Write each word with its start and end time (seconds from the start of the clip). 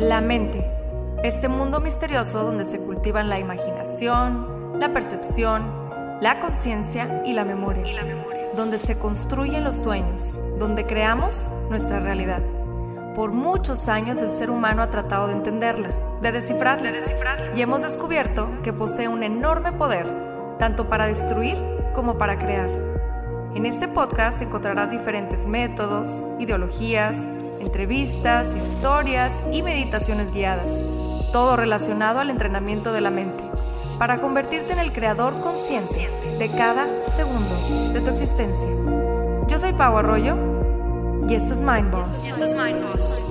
La 0.00 0.20
mente, 0.20 0.70
este 1.22 1.48
mundo 1.48 1.80
misterioso 1.80 2.42
donde 2.42 2.66
se 2.66 2.78
cultivan 2.80 3.30
la 3.30 3.38
imaginación, 3.38 4.78
la 4.78 4.92
percepción, 4.92 5.62
la 6.20 6.40
conciencia 6.40 7.22
y 7.24 7.32
la 7.32 7.44
memoria. 7.46 7.86
Y 7.86 7.94
la 7.94 8.04
memoria. 8.04 8.48
Donde 8.54 8.78
se 8.78 8.98
construyen 8.98 9.64
los 9.64 9.76
sueños, 9.76 10.38
donde 10.58 10.84
creamos 10.84 11.50
nuestra 11.70 12.00
realidad. 12.00 12.42
Por 13.14 13.32
muchos 13.32 13.88
años 13.88 14.20
el 14.20 14.30
ser 14.30 14.50
humano 14.50 14.82
ha 14.82 14.90
tratado 14.90 15.28
de 15.28 15.34
entenderla, 15.34 15.90
de 16.20 16.32
descifrarla, 16.32 16.82
de 16.82 16.92
descifrarla. 16.92 17.52
Y 17.56 17.62
hemos 17.62 17.80
descubierto 17.80 18.50
que 18.62 18.74
posee 18.74 19.08
un 19.08 19.22
enorme 19.22 19.72
poder, 19.72 20.06
tanto 20.58 20.90
para 20.90 21.06
destruir 21.06 21.56
como 21.94 22.18
para 22.18 22.38
crear. 22.38 22.89
En 23.54 23.66
este 23.66 23.88
podcast 23.88 24.40
encontrarás 24.42 24.92
diferentes 24.92 25.44
métodos, 25.44 26.28
ideologías, 26.38 27.16
entrevistas, 27.58 28.54
historias 28.54 29.40
y 29.50 29.64
meditaciones 29.64 30.30
guiadas, 30.30 30.70
todo 31.32 31.56
relacionado 31.56 32.20
al 32.20 32.30
entrenamiento 32.30 32.92
de 32.92 33.00
la 33.00 33.10
mente, 33.10 33.42
para 33.98 34.20
convertirte 34.20 34.72
en 34.72 34.78
el 34.78 34.92
creador 34.92 35.40
consciente 35.40 36.08
de 36.38 36.48
cada 36.56 37.08
segundo 37.08 37.92
de 37.92 38.00
tu 38.00 38.10
existencia. 38.10 38.70
Yo 39.48 39.58
soy 39.58 39.72
Pau 39.72 39.98
Arroyo 39.98 40.36
y 41.28 41.34
esto 41.34 41.52
es 41.52 41.62
Mind 41.62 41.90
Boss. 41.90 42.24
Y 42.24 42.28
esto 42.28 42.44
es 42.44 42.54
Mind 42.54 42.80
Boss. 42.84 43.26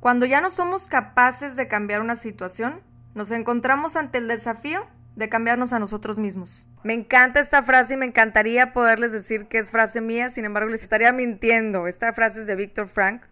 Cuando 0.00 0.26
ya 0.26 0.40
no 0.40 0.50
somos 0.50 0.88
capaces 0.88 1.54
de 1.54 1.68
cambiar 1.68 2.00
una 2.00 2.16
situación, 2.16 2.82
nos 3.14 3.30
encontramos 3.30 3.94
ante 3.94 4.18
el 4.18 4.26
desafío 4.26 4.86
de 5.16 5.28
cambiarnos 5.28 5.72
a 5.72 5.78
nosotros 5.78 6.18
mismos. 6.18 6.68
Me 6.84 6.92
encanta 6.92 7.40
esta 7.40 7.62
frase 7.62 7.94
y 7.94 7.96
me 7.96 8.04
encantaría 8.04 8.72
poderles 8.72 9.12
decir 9.12 9.46
que 9.46 9.58
es 9.58 9.70
frase 9.70 10.00
mía, 10.00 10.30
sin 10.30 10.44
embargo 10.44 10.70
les 10.70 10.82
estaría 10.82 11.10
mintiendo. 11.10 11.88
Esta 11.88 12.12
frase 12.12 12.40
es 12.40 12.46
de 12.46 12.54
Víctor 12.54 12.86
Frank. 12.86 13.22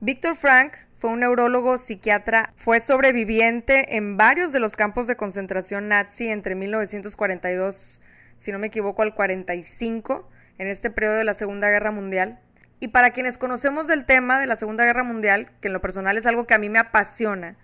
Víctor 0.00 0.36
Frank 0.36 0.74
fue 0.96 1.10
un 1.10 1.20
neurólogo 1.20 1.78
psiquiatra, 1.78 2.52
fue 2.56 2.80
sobreviviente 2.80 3.96
en 3.96 4.16
varios 4.16 4.52
de 4.52 4.60
los 4.60 4.76
campos 4.76 5.06
de 5.06 5.16
concentración 5.16 5.88
nazi 5.88 6.28
entre 6.28 6.54
1942, 6.54 8.02
si 8.36 8.52
no 8.52 8.58
me 8.58 8.66
equivoco, 8.66 9.02
al 9.02 9.14
45, 9.14 10.28
en 10.58 10.66
este 10.68 10.90
periodo 10.90 11.16
de 11.16 11.24
la 11.24 11.34
Segunda 11.34 11.70
Guerra 11.70 11.92
Mundial. 11.92 12.40
Y 12.80 12.88
para 12.88 13.10
quienes 13.10 13.38
conocemos 13.38 13.86
del 13.86 14.04
tema 14.04 14.40
de 14.40 14.48
la 14.48 14.56
Segunda 14.56 14.84
Guerra 14.84 15.04
Mundial, 15.04 15.50
que 15.60 15.68
en 15.68 15.72
lo 15.72 15.80
personal 15.80 16.18
es 16.18 16.26
algo 16.26 16.48
que 16.48 16.54
a 16.54 16.58
mí 16.58 16.68
me 16.68 16.80
apasiona, 16.80 17.56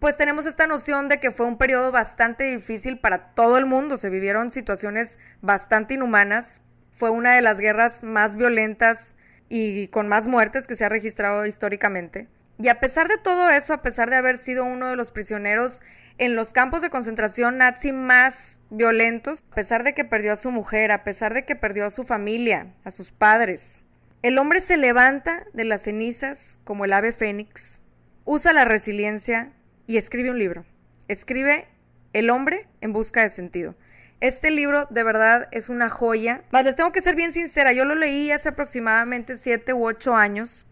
pues 0.00 0.16
tenemos 0.16 0.46
esta 0.46 0.66
noción 0.66 1.08
de 1.08 1.20
que 1.20 1.30
fue 1.30 1.46
un 1.46 1.58
periodo 1.58 1.92
bastante 1.92 2.44
difícil 2.44 2.98
para 2.98 3.34
todo 3.34 3.58
el 3.58 3.66
mundo, 3.66 3.98
se 3.98 4.08
vivieron 4.08 4.50
situaciones 4.50 5.18
bastante 5.42 5.94
inhumanas, 5.94 6.62
fue 6.90 7.10
una 7.10 7.34
de 7.34 7.42
las 7.42 7.60
guerras 7.60 8.02
más 8.02 8.36
violentas 8.36 9.16
y 9.50 9.88
con 9.88 10.08
más 10.08 10.26
muertes 10.26 10.66
que 10.66 10.74
se 10.74 10.86
ha 10.86 10.88
registrado 10.88 11.44
históricamente. 11.44 12.28
Y 12.58 12.68
a 12.68 12.80
pesar 12.80 13.08
de 13.08 13.18
todo 13.18 13.50
eso, 13.50 13.74
a 13.74 13.82
pesar 13.82 14.08
de 14.08 14.16
haber 14.16 14.38
sido 14.38 14.64
uno 14.64 14.88
de 14.88 14.96
los 14.96 15.12
prisioneros 15.12 15.82
en 16.16 16.34
los 16.34 16.52
campos 16.52 16.80
de 16.80 16.90
concentración 16.90 17.58
nazi 17.58 17.92
más 17.92 18.60
violentos, 18.70 19.42
a 19.50 19.54
pesar 19.54 19.84
de 19.84 19.92
que 19.92 20.04
perdió 20.04 20.32
a 20.32 20.36
su 20.36 20.50
mujer, 20.50 20.92
a 20.92 21.04
pesar 21.04 21.34
de 21.34 21.44
que 21.44 21.56
perdió 21.56 21.86
a 21.86 21.90
su 21.90 22.04
familia, 22.04 22.74
a 22.84 22.90
sus 22.90 23.12
padres, 23.12 23.82
el 24.22 24.38
hombre 24.38 24.60
se 24.62 24.76
levanta 24.78 25.44
de 25.52 25.64
las 25.64 25.82
cenizas 25.82 26.58
como 26.64 26.84
el 26.84 26.92
ave 26.92 27.12
fénix, 27.12 27.80
usa 28.24 28.52
la 28.52 28.66
resiliencia, 28.66 29.52
y 29.86 29.96
escribe 29.96 30.30
un 30.30 30.38
libro. 30.38 30.64
Escribe 31.08 31.68
El 32.12 32.30
hombre 32.30 32.68
en 32.80 32.92
busca 32.92 33.22
de 33.22 33.28
sentido. 33.28 33.74
Este 34.20 34.50
libro 34.50 34.86
de 34.90 35.02
verdad 35.02 35.48
es 35.50 35.70
una 35.70 35.88
joya. 35.88 36.42
Más 36.50 36.64
les 36.64 36.76
tengo 36.76 36.92
que 36.92 37.00
ser 37.00 37.14
bien 37.14 37.32
sincera, 37.32 37.72
yo 37.72 37.84
lo 37.84 37.94
leí 37.94 38.30
hace 38.30 38.50
aproximadamente 38.50 39.38
siete 39.38 39.72
u 39.72 39.86
ocho 39.86 40.14
años 40.14 40.66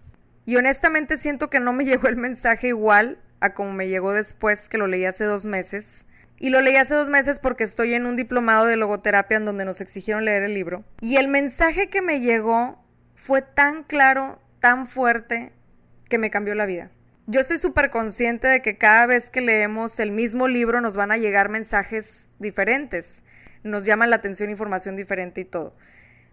y 0.44 0.56
honestamente 0.56 1.16
siento 1.16 1.48
que 1.48 1.58
no 1.58 1.72
me 1.72 1.84
llegó 1.86 2.08
el 2.08 2.16
mensaje 2.16 2.68
igual 2.68 3.18
a 3.40 3.54
como 3.54 3.72
me 3.72 3.88
llegó 3.88 4.12
después 4.12 4.68
que 4.68 4.78
lo 4.78 4.86
leí 4.86 5.04
hace 5.04 5.24
dos 5.24 5.46
meses. 5.46 6.04
Y 6.40 6.50
lo 6.50 6.60
leí 6.60 6.76
hace 6.76 6.94
dos 6.94 7.08
meses 7.08 7.40
porque 7.40 7.64
estoy 7.64 7.94
en 7.94 8.06
un 8.06 8.14
diplomado 8.14 8.66
de 8.66 8.76
logoterapia 8.76 9.38
en 9.38 9.44
donde 9.44 9.64
nos 9.64 9.80
exigieron 9.80 10.24
leer 10.24 10.44
el 10.44 10.54
libro. 10.54 10.84
Y 11.00 11.16
el 11.16 11.26
mensaje 11.26 11.88
que 11.88 12.00
me 12.00 12.20
llegó 12.20 12.84
fue 13.16 13.42
tan 13.42 13.82
claro, 13.82 14.40
tan 14.60 14.86
fuerte, 14.86 15.52
que 16.08 16.18
me 16.18 16.30
cambió 16.30 16.54
la 16.54 16.66
vida 16.66 16.92
yo 17.30 17.40
estoy 17.40 17.58
súper 17.58 17.90
consciente 17.90 18.48
de 18.48 18.62
que 18.62 18.78
cada 18.78 19.04
vez 19.04 19.28
que 19.28 19.42
leemos 19.42 20.00
el 20.00 20.12
mismo 20.12 20.48
libro 20.48 20.80
nos 20.80 20.96
van 20.96 21.12
a 21.12 21.18
llegar 21.18 21.50
mensajes 21.50 22.30
diferentes, 22.38 23.22
nos 23.62 23.84
llaman 23.84 24.08
la 24.08 24.16
atención 24.16 24.48
información 24.48 24.96
diferente 24.96 25.42
y 25.42 25.44
todo. 25.44 25.76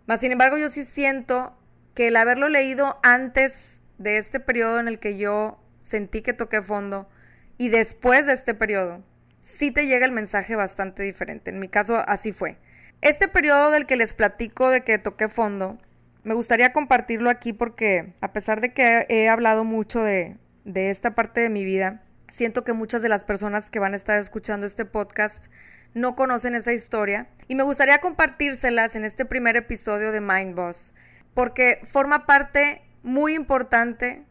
Mas, 0.08 0.22
sin 0.22 0.32
embargo, 0.32 0.58
yo 0.58 0.70
sí 0.70 0.86
siento 0.86 1.60
que 1.96 2.08
el 2.08 2.16
haberlo 2.16 2.48
leído 2.48 2.98
antes 3.04 3.82
de 3.98 4.18
este 4.18 4.40
periodo 4.40 4.80
en 4.80 4.88
el 4.88 5.00
que 5.00 5.18
yo 5.18 5.62
sentí 5.82 6.22
que 6.22 6.32
toqué 6.32 6.62
fondo 6.62 7.10
y 7.58 7.68
después 7.68 8.26
de 8.26 8.32
este 8.32 8.54
periodo, 8.54 9.04
sí 9.42 9.72
te 9.72 9.88
llega 9.88 10.06
el 10.06 10.14
mensaje 10.14 10.56
bastante 10.56 11.04
diferente. 11.04 11.52
En 11.52 11.60
mi 11.60 11.68
caso, 11.68 12.02
así 12.08 12.32
fue. 12.32 12.58
Este 13.02 13.28
periodo 13.28 13.70
del 13.70 13.86
que 13.86 13.98
les 13.98 14.14
platico 14.14 14.70
de 14.70 14.86
que 14.86 14.98
toqué 14.98 15.28
fondo, 15.28 15.78
me 16.24 16.36
gustaría 16.36 16.72
compartirlo 16.72 17.30
aquí 17.30 17.52
porque 17.52 18.14
a 18.22 18.32
pesar 18.32 18.62
de 18.62 18.74
que 18.74 19.06
he 19.10 19.28
hablado 19.28 19.66
mucho 19.66 20.02
de, 20.02 20.38
de 20.66 20.90
esta 20.90 21.16
parte 21.16 21.40
de 21.40 21.50
mi 21.50 21.64
vida, 21.64 22.04
siento 22.30 22.64
que 22.64 22.74
muchas 22.74 23.02
de 23.02 23.10
las 23.10 23.24
personas 23.24 23.72
que 23.72 23.80
van 23.80 23.94
a 23.94 23.98
estar 23.98 24.20
escuchando 24.20 24.68
este 24.68 24.84
podcast 24.84 25.46
no 25.94 26.16
conocen 26.16 26.56
esa 26.56 26.74
historia 26.74 27.30
y 27.48 27.56
me 27.56 27.64
gustaría 27.64 28.00
compartírselas 28.00 28.98
en 28.98 29.06
este 29.06 29.24
primer 29.24 29.56
episodio 29.56 30.12
de 30.12 30.20
Mind 30.20 30.56
Boss 30.56 30.94
porque 31.34 31.80
forma 31.84 32.26
parte 32.26 32.82
muy 33.04 33.36
importante 33.36 34.26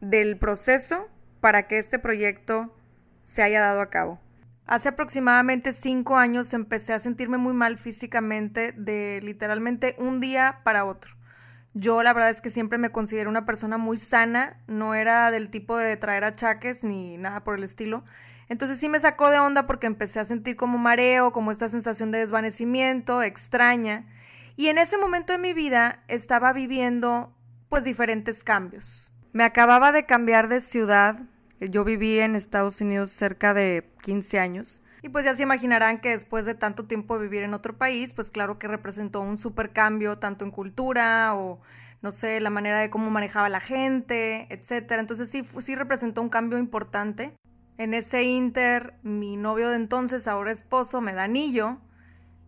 del 0.00 0.38
proceso 0.38 1.08
para 1.40 1.66
que 1.66 1.78
este 1.78 1.98
proyecto 1.98 2.74
se 3.24 3.42
haya 3.42 3.60
dado 3.60 3.80
a 3.80 3.90
cabo. 3.90 4.20
Hace 4.66 4.90
aproximadamente 4.90 5.72
cinco 5.72 6.16
años 6.16 6.54
empecé 6.54 6.92
a 6.92 6.98
sentirme 6.98 7.38
muy 7.38 7.54
mal 7.54 7.78
físicamente 7.78 8.72
de 8.72 9.20
literalmente 9.22 9.96
un 9.98 10.20
día 10.20 10.60
para 10.62 10.84
otro. 10.84 11.17
Yo 11.74 12.02
la 12.02 12.12
verdad 12.12 12.30
es 12.30 12.40
que 12.40 12.50
siempre 12.50 12.78
me 12.78 12.90
considero 12.90 13.30
una 13.30 13.44
persona 13.44 13.78
muy 13.78 13.98
sana, 13.98 14.60
no 14.66 14.94
era 14.94 15.30
del 15.30 15.50
tipo 15.50 15.76
de 15.76 15.96
traer 15.96 16.24
achaques 16.24 16.84
ni 16.84 17.18
nada 17.18 17.44
por 17.44 17.56
el 17.56 17.64
estilo. 17.64 18.04
Entonces 18.48 18.78
sí 18.80 18.88
me 18.88 19.00
sacó 19.00 19.30
de 19.30 19.38
onda 19.38 19.66
porque 19.66 19.86
empecé 19.86 20.20
a 20.20 20.24
sentir 20.24 20.56
como 20.56 20.78
mareo, 20.78 21.32
como 21.32 21.50
esta 21.50 21.68
sensación 21.68 22.10
de 22.10 22.18
desvanecimiento 22.18 23.22
extraña. 23.22 24.06
Y 24.56 24.68
en 24.68 24.78
ese 24.78 24.98
momento 24.98 25.32
de 25.32 25.38
mi 25.38 25.52
vida 25.52 26.02
estaba 26.08 26.52
viviendo 26.52 27.34
pues 27.68 27.84
diferentes 27.84 28.42
cambios. 28.42 29.12
Me 29.32 29.44
acababa 29.44 29.92
de 29.92 30.06
cambiar 30.06 30.48
de 30.48 30.60
ciudad. 30.60 31.20
Yo 31.60 31.84
viví 31.84 32.18
en 32.18 32.34
Estados 32.34 32.80
Unidos 32.80 33.10
cerca 33.10 33.52
de 33.52 33.92
15 34.02 34.40
años 34.40 34.82
y 35.02 35.08
pues 35.10 35.24
ya 35.24 35.34
se 35.34 35.42
imaginarán 35.42 36.00
que 36.00 36.10
después 36.10 36.44
de 36.44 36.54
tanto 36.54 36.86
tiempo 36.86 37.16
de 37.16 37.24
vivir 37.24 37.42
en 37.42 37.54
otro 37.54 37.76
país, 37.76 38.14
pues 38.14 38.30
claro 38.30 38.58
que 38.58 38.68
representó 38.68 39.20
un 39.20 39.38
super 39.38 39.72
cambio 39.72 40.18
tanto 40.18 40.44
en 40.44 40.50
cultura 40.50 41.34
o 41.34 41.60
no 42.00 42.12
sé, 42.12 42.40
la 42.40 42.50
manera 42.50 42.78
de 42.78 42.90
cómo 42.90 43.10
manejaba 43.10 43.48
la 43.48 43.60
gente, 43.60 44.46
etcétera. 44.50 45.00
Entonces 45.00 45.30
sí, 45.30 45.44
sí 45.44 45.74
representó 45.74 46.22
un 46.22 46.28
cambio 46.28 46.58
importante. 46.58 47.34
En 47.76 47.94
ese 47.94 48.24
inter, 48.24 48.94
mi 49.02 49.36
novio 49.36 49.68
de 49.68 49.76
entonces, 49.76 50.26
ahora 50.28 50.50
esposo, 50.50 51.00
me 51.00 51.12
da 51.12 51.24
anillo 51.24 51.78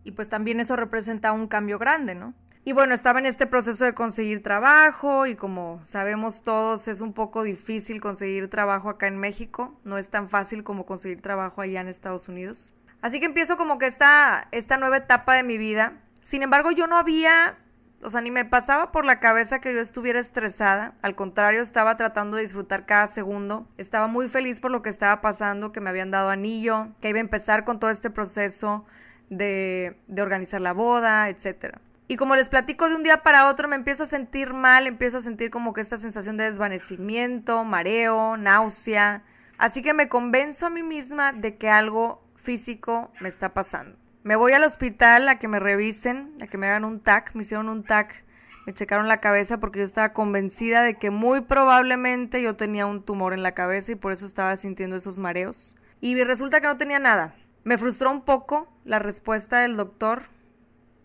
y 0.03 0.11
pues 0.11 0.29
también 0.29 0.59
eso 0.59 0.75
representa 0.75 1.31
un 1.31 1.47
cambio 1.47 1.79
grande, 1.79 2.15
¿no? 2.15 2.33
Y 2.63 2.73
bueno, 2.73 2.93
estaba 2.93 3.19
en 3.19 3.25
este 3.25 3.47
proceso 3.47 3.85
de 3.85 3.95
conseguir 3.95 4.43
trabajo 4.43 5.25
y 5.25 5.35
como 5.35 5.79
sabemos 5.83 6.43
todos 6.43 6.87
es 6.87 7.01
un 7.01 7.11
poco 7.11 7.41
difícil 7.41 7.99
conseguir 7.99 8.49
trabajo 8.49 8.87
acá 8.89 9.07
en 9.07 9.17
México, 9.17 9.79
no 9.83 9.97
es 9.97 10.11
tan 10.11 10.29
fácil 10.29 10.63
como 10.63 10.85
conseguir 10.85 11.21
trabajo 11.23 11.61
allá 11.61 11.81
en 11.81 11.87
Estados 11.87 12.29
Unidos. 12.29 12.75
Así 13.01 13.19
que 13.19 13.25
empiezo 13.25 13.57
como 13.57 13.79
que 13.79 13.87
esta, 13.87 14.47
esta 14.51 14.77
nueva 14.77 14.97
etapa 14.97 15.33
de 15.33 15.41
mi 15.41 15.57
vida. 15.57 15.93
Sin 16.21 16.43
embargo, 16.43 16.69
yo 16.69 16.85
no 16.85 16.97
había, 16.97 17.57
o 18.03 18.11
sea, 18.11 18.21
ni 18.21 18.29
me 18.29 18.45
pasaba 18.45 18.91
por 18.91 19.05
la 19.05 19.19
cabeza 19.19 19.59
que 19.59 19.73
yo 19.73 19.79
estuviera 19.79 20.19
estresada. 20.19 20.93
Al 21.01 21.15
contrario, 21.15 21.63
estaba 21.63 21.97
tratando 21.97 22.37
de 22.37 22.43
disfrutar 22.43 22.85
cada 22.85 23.07
segundo. 23.07 23.67
Estaba 23.79 24.05
muy 24.05 24.27
feliz 24.27 24.59
por 24.59 24.69
lo 24.69 24.83
que 24.83 24.91
estaba 24.91 25.19
pasando, 25.19 25.71
que 25.71 25.81
me 25.81 25.89
habían 25.89 26.11
dado 26.11 26.29
anillo, 26.29 26.89
que 27.01 27.09
iba 27.09 27.17
a 27.17 27.21
empezar 27.21 27.65
con 27.65 27.79
todo 27.79 27.89
este 27.89 28.11
proceso 28.11 28.85
de, 29.31 29.99
de 30.05 30.21
organizar 30.21 30.61
la 30.61 30.73
boda, 30.73 31.27
etcétera. 31.29 31.81
Y 32.07 32.17
como 32.17 32.35
les 32.35 32.49
platico 32.49 32.89
de 32.89 32.95
un 32.95 33.03
día 33.03 33.23
para 33.23 33.47
otro, 33.47 33.67
me 33.67 33.75
empiezo 33.75 34.03
a 34.03 34.07
sentir 34.07 34.53
mal, 34.53 34.85
empiezo 34.85 35.17
a 35.17 35.21
sentir 35.21 35.49
como 35.49 35.73
que 35.73 35.81
esta 35.81 35.97
sensación 35.97 36.37
de 36.37 36.43
desvanecimiento, 36.45 37.63
mareo, 37.63 38.35
náusea. 38.37 39.23
Así 39.57 39.81
que 39.81 39.93
me 39.93 40.09
convenzo 40.09 40.65
a 40.65 40.69
mí 40.69 40.83
misma 40.83 41.31
de 41.31 41.57
que 41.57 41.69
algo 41.69 42.21
físico 42.35 43.11
me 43.21 43.29
está 43.29 43.53
pasando. 43.53 43.97
Me 44.23 44.35
voy 44.35 44.53
al 44.53 44.63
hospital 44.63 45.29
a 45.29 45.39
que 45.39 45.47
me 45.47 45.59
revisen, 45.59 46.35
a 46.41 46.47
que 46.47 46.57
me 46.57 46.67
hagan 46.67 46.85
un 46.85 46.99
TAC, 46.99 47.33
me 47.33 47.41
hicieron 47.41 47.69
un 47.69 47.83
TAC, 47.83 48.23
me 48.65 48.73
checaron 48.73 49.07
la 49.07 49.19
cabeza 49.19 49.59
porque 49.59 49.79
yo 49.79 49.85
estaba 49.85 50.13
convencida 50.13 50.83
de 50.83 50.95
que 50.95 51.09
muy 51.09 51.41
probablemente 51.41 52.41
yo 52.41 52.55
tenía 52.55 52.85
un 52.85 53.03
tumor 53.03 53.33
en 53.33 53.41
la 53.41 53.53
cabeza 53.53 53.93
y 53.93 53.95
por 53.95 54.11
eso 54.11 54.25
estaba 54.25 54.55
sintiendo 54.55 54.95
esos 54.95 55.17
mareos. 55.17 55.75
Y 56.01 56.21
resulta 56.23 56.61
que 56.61 56.67
no 56.67 56.77
tenía 56.77 56.99
nada. 56.99 57.35
Me 57.63 57.77
frustró 57.77 58.11
un 58.11 58.21
poco 58.21 58.71
la 58.85 58.99
respuesta 58.99 59.59
del 59.59 59.77
doctor, 59.77 60.23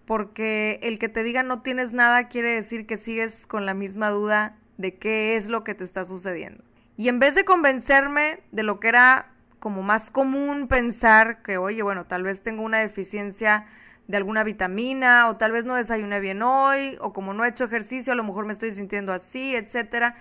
porque 0.06 0.79
el 0.82 0.99
que 0.99 1.08
te 1.08 1.23
diga 1.23 1.43
no 1.43 1.62
tienes 1.62 1.93
nada 1.93 2.29
quiere 2.29 2.50
decir 2.50 2.87
que 2.87 2.97
sigues 2.97 3.47
con 3.47 3.67
la 3.67 3.75
misma 3.75 4.11
duda 4.11 4.56
de 4.79 4.94
qué 4.94 5.37
es 5.37 5.49
lo 5.49 5.64
que 5.64 5.75
te 5.75 5.85
está 5.85 6.05
sucediendo. 6.05 6.64
Y 6.97 7.08
en 7.08 7.19
vez 7.19 7.35
de 7.35 7.44
convencerme 7.44 8.43
de 8.53 8.62
lo 8.62 8.81
que 8.81 8.88
era 8.88 9.32
como 9.58 9.82
más 9.82 10.11
común 10.11 10.69
pensar 10.69 11.43
que, 11.43 11.58
oye, 11.58 11.82
bueno, 11.82 12.06
tal 12.06 12.23
vez 12.23 12.43
tengo 12.43 12.62
una 12.62 12.79
deficiencia 12.79 13.67
de 14.06 14.17
alguna 14.17 14.44
vitamina 14.44 15.29
o 15.29 15.37
tal 15.37 15.50
vez 15.50 15.67
no 15.67 15.75
desayuné 15.75 16.20
bien 16.20 16.41
hoy 16.43 16.97
o 17.00 17.12
como 17.12 17.35
no 17.35 17.44
he 17.44 17.49
hecho 17.49 17.64
ejercicio 17.64 18.12
a 18.12 18.17
lo 18.17 18.23
mejor 18.23 18.47
me 18.47 18.52
estoy 18.52 18.70
sintiendo 18.70 19.12
así, 19.12 19.56
etcétera. 19.56 20.14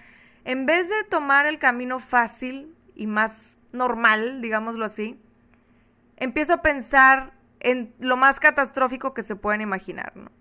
En 0.44 0.66
vez 0.66 0.90
de 0.90 1.04
tomar 1.04 1.46
el 1.46 1.60
camino 1.60 2.00
fácil 2.00 2.76
y 2.96 3.06
más 3.08 3.58
normal, 3.72 4.42
digámoslo 4.42 4.86
así, 4.86 5.20
empiezo 6.18 6.54
a 6.54 6.62
pensar 6.62 7.34
en 7.60 7.94
lo 8.00 8.18
más 8.18 8.40
catastrófico 8.40 9.14
que 9.14 9.22
se 9.22 9.36
pueden 9.36 9.62
imaginar, 9.62 10.16
¿no? 10.16 10.32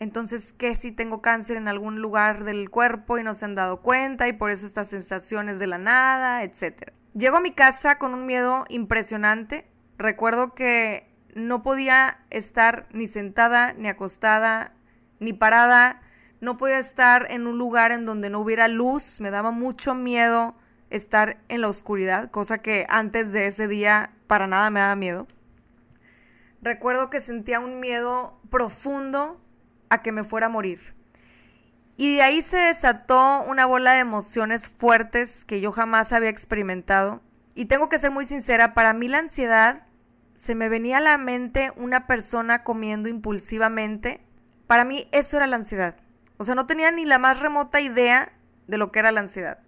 Entonces, 0.00 0.54
¿qué 0.54 0.74
si 0.74 0.92
tengo 0.92 1.20
cáncer 1.20 1.58
en 1.58 1.68
algún 1.68 2.00
lugar 2.00 2.44
del 2.44 2.70
cuerpo 2.70 3.18
y 3.18 3.22
no 3.22 3.34
se 3.34 3.44
han 3.44 3.54
dado 3.54 3.82
cuenta 3.82 4.28
y 4.28 4.32
por 4.32 4.50
eso 4.50 4.64
estas 4.64 4.88
sensaciones 4.88 5.58
de 5.58 5.66
la 5.66 5.76
nada, 5.76 6.42
etcétera? 6.42 6.94
Llego 7.14 7.36
a 7.36 7.40
mi 7.40 7.50
casa 7.50 7.98
con 7.98 8.14
un 8.14 8.24
miedo 8.24 8.64
impresionante. 8.70 9.66
Recuerdo 9.98 10.54
que 10.54 11.10
no 11.34 11.62
podía 11.62 12.20
estar 12.30 12.88
ni 12.92 13.08
sentada, 13.08 13.74
ni 13.74 13.88
acostada, 13.88 14.72
ni 15.18 15.34
parada. 15.34 16.00
No 16.40 16.56
podía 16.56 16.78
estar 16.78 17.26
en 17.30 17.46
un 17.46 17.58
lugar 17.58 17.92
en 17.92 18.06
donde 18.06 18.30
no 18.30 18.40
hubiera 18.40 18.68
luz. 18.68 19.20
Me 19.20 19.30
daba 19.30 19.50
mucho 19.50 19.94
miedo 19.94 20.54
estar 20.88 21.38
en 21.48 21.60
la 21.60 21.68
oscuridad, 21.68 22.30
cosa 22.30 22.58
que 22.58 22.86
antes 22.88 23.32
de 23.32 23.46
ese 23.46 23.68
día 23.68 24.12
para 24.26 24.46
nada 24.46 24.70
me 24.70 24.80
daba 24.80 24.96
miedo. 24.96 25.26
Recuerdo 26.62 27.10
que 27.10 27.20
sentía 27.20 27.60
un 27.60 27.80
miedo 27.80 28.40
profundo 28.50 29.40
a 29.88 30.02
que 30.02 30.12
me 30.12 30.24
fuera 30.24 30.46
a 30.46 30.50
morir. 30.50 30.94
Y 31.96 32.16
de 32.16 32.22
ahí 32.22 32.42
se 32.42 32.56
desató 32.56 33.42
una 33.42 33.66
bola 33.66 33.92
de 33.92 34.00
emociones 34.00 34.68
fuertes 34.68 35.44
que 35.44 35.60
yo 35.60 35.72
jamás 35.72 36.12
había 36.12 36.30
experimentado. 36.30 37.20
Y 37.54 37.66
tengo 37.66 37.88
que 37.88 37.98
ser 37.98 38.10
muy 38.10 38.24
sincera, 38.24 38.74
para 38.74 38.92
mí 38.92 39.08
la 39.08 39.18
ansiedad 39.18 39.82
se 40.40 40.54
me 40.54 40.70
venía 40.70 40.96
a 40.96 41.00
la 41.00 41.18
mente 41.18 41.72
una 41.76 42.06
persona 42.06 42.64
comiendo 42.64 43.10
impulsivamente. 43.10 44.22
Para 44.66 44.86
mí 44.86 45.06
eso 45.12 45.36
era 45.36 45.46
la 45.46 45.56
ansiedad. 45.56 45.96
O 46.38 46.44
sea, 46.44 46.54
no 46.54 46.64
tenía 46.64 46.90
ni 46.90 47.04
la 47.04 47.18
más 47.18 47.40
remota 47.40 47.82
idea 47.82 48.32
de 48.66 48.78
lo 48.78 48.90
que 48.90 49.00
era 49.00 49.12
la 49.12 49.20
ansiedad. 49.20 49.58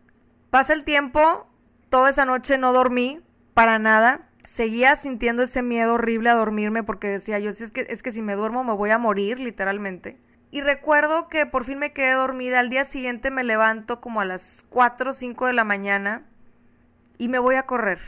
Pasa 0.48 0.72
el 0.72 0.84
tiempo, 0.84 1.46
toda 1.90 2.08
esa 2.08 2.24
noche 2.24 2.56
no 2.56 2.72
dormí 2.72 3.20
para 3.52 3.78
nada. 3.78 4.30
Seguía 4.44 4.96
sintiendo 4.96 5.44
ese 5.44 5.62
miedo 5.62 5.94
horrible 5.94 6.30
a 6.30 6.34
dormirme 6.34 6.82
porque 6.82 7.08
decía 7.08 7.38
yo, 7.38 7.52
si 7.52 7.62
es 7.64 7.70
que, 7.70 7.86
es 7.88 8.02
que 8.02 8.10
si 8.10 8.22
me 8.22 8.34
duermo 8.34 8.64
me 8.64 8.72
voy 8.72 8.90
a 8.90 8.98
morir 8.98 9.38
literalmente. 9.38 10.18
Y 10.50 10.60
recuerdo 10.60 11.28
que 11.28 11.46
por 11.46 11.64
fin 11.64 11.78
me 11.78 11.92
quedé 11.92 12.12
dormida. 12.12 12.60
Al 12.60 12.68
día 12.68 12.84
siguiente 12.84 13.30
me 13.30 13.44
levanto 13.44 14.00
como 14.00 14.20
a 14.20 14.24
las 14.24 14.66
4 14.68 15.10
o 15.10 15.12
5 15.14 15.46
de 15.46 15.52
la 15.52 15.64
mañana 15.64 16.26
y 17.18 17.28
me 17.28 17.38
voy 17.38 17.54
a 17.54 17.62
correr. 17.64 18.00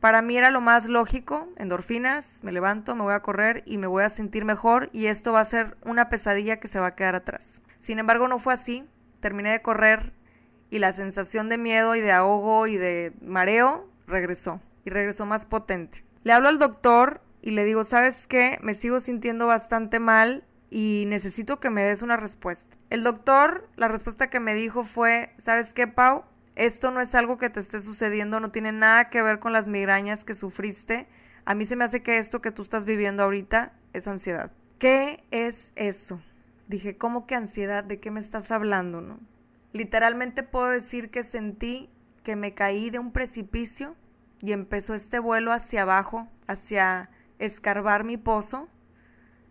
Para 0.00 0.22
mí 0.22 0.36
era 0.36 0.50
lo 0.50 0.60
más 0.60 0.88
lógico, 0.88 1.48
endorfinas, 1.56 2.42
me 2.42 2.50
levanto, 2.50 2.96
me 2.96 3.02
voy 3.02 3.14
a 3.14 3.20
correr 3.20 3.62
y 3.66 3.78
me 3.78 3.86
voy 3.86 4.04
a 4.04 4.08
sentir 4.08 4.44
mejor 4.44 4.88
y 4.92 5.06
esto 5.06 5.32
va 5.32 5.40
a 5.40 5.44
ser 5.44 5.76
una 5.84 6.08
pesadilla 6.08 6.58
que 6.58 6.66
se 6.66 6.80
va 6.80 6.88
a 6.88 6.94
quedar 6.96 7.14
atrás. 7.14 7.60
Sin 7.78 7.98
embargo, 7.98 8.26
no 8.26 8.38
fue 8.38 8.54
así. 8.54 8.88
Terminé 9.20 9.50
de 9.50 9.62
correr 9.62 10.12
y 10.70 10.78
la 10.78 10.92
sensación 10.92 11.48
de 11.48 11.58
miedo 11.58 11.94
y 11.94 12.00
de 12.00 12.12
ahogo 12.12 12.66
y 12.66 12.76
de 12.76 13.12
mareo 13.20 13.88
regresó 14.06 14.60
y 14.84 14.90
regresó 14.90 15.26
más 15.26 15.46
potente. 15.46 16.04
Le 16.24 16.32
hablo 16.32 16.48
al 16.48 16.58
doctor 16.58 17.20
y 17.40 17.52
le 17.52 17.64
digo, 17.64 17.84
¿sabes 17.84 18.26
qué? 18.26 18.58
Me 18.62 18.74
sigo 18.74 19.00
sintiendo 19.00 19.46
bastante 19.46 20.00
mal 20.00 20.44
y 20.70 21.04
necesito 21.08 21.60
que 21.60 21.70
me 21.70 21.82
des 21.82 22.02
una 22.02 22.16
respuesta. 22.16 22.76
El 22.90 23.02
doctor, 23.02 23.68
la 23.76 23.88
respuesta 23.88 24.30
que 24.30 24.40
me 24.40 24.54
dijo 24.54 24.84
fue, 24.84 25.34
¿sabes 25.38 25.72
qué, 25.72 25.86
Pau? 25.86 26.24
esto 26.54 26.90
no 26.90 27.00
es 27.00 27.14
algo 27.14 27.38
que 27.38 27.50
te 27.50 27.60
esté 27.60 27.80
sucediendo, 27.80 28.40
no 28.40 28.50
tiene 28.50 28.72
nada 28.72 29.08
que 29.08 29.22
ver 29.22 29.38
con 29.38 29.52
las 29.52 29.68
migrañas 29.68 30.24
que 30.24 30.34
sufriste. 30.34 31.08
A 31.44 31.54
mí 31.54 31.64
se 31.64 31.76
me 31.76 31.84
hace 31.84 32.02
que 32.02 32.18
esto 32.18 32.40
que 32.40 32.50
tú 32.50 32.62
estás 32.62 32.84
viviendo 32.84 33.22
ahorita 33.22 33.72
es 33.92 34.06
ansiedad. 34.06 34.52
¿Qué 34.78 35.24
es 35.30 35.72
eso? 35.76 36.20
Dije, 36.68 36.96
¿cómo 36.96 37.26
que 37.26 37.34
ansiedad? 37.34 37.84
¿De 37.84 38.00
qué 38.00 38.10
me 38.10 38.20
estás 38.20 38.50
hablando, 38.50 39.00
no? 39.00 39.18
Literalmente 39.72 40.42
puedo 40.42 40.68
decir 40.68 41.10
que 41.10 41.22
sentí 41.22 41.90
que 42.22 42.36
me 42.36 42.54
caí 42.54 42.90
de 42.90 42.98
un 42.98 43.12
precipicio 43.12 43.96
y 44.42 44.52
empezó 44.52 44.94
este 44.94 45.18
vuelo 45.20 45.52
hacia 45.52 45.82
abajo, 45.82 46.28
hacia 46.46 47.10
escarbar 47.38 48.04
mi 48.04 48.16
pozo, 48.16 48.68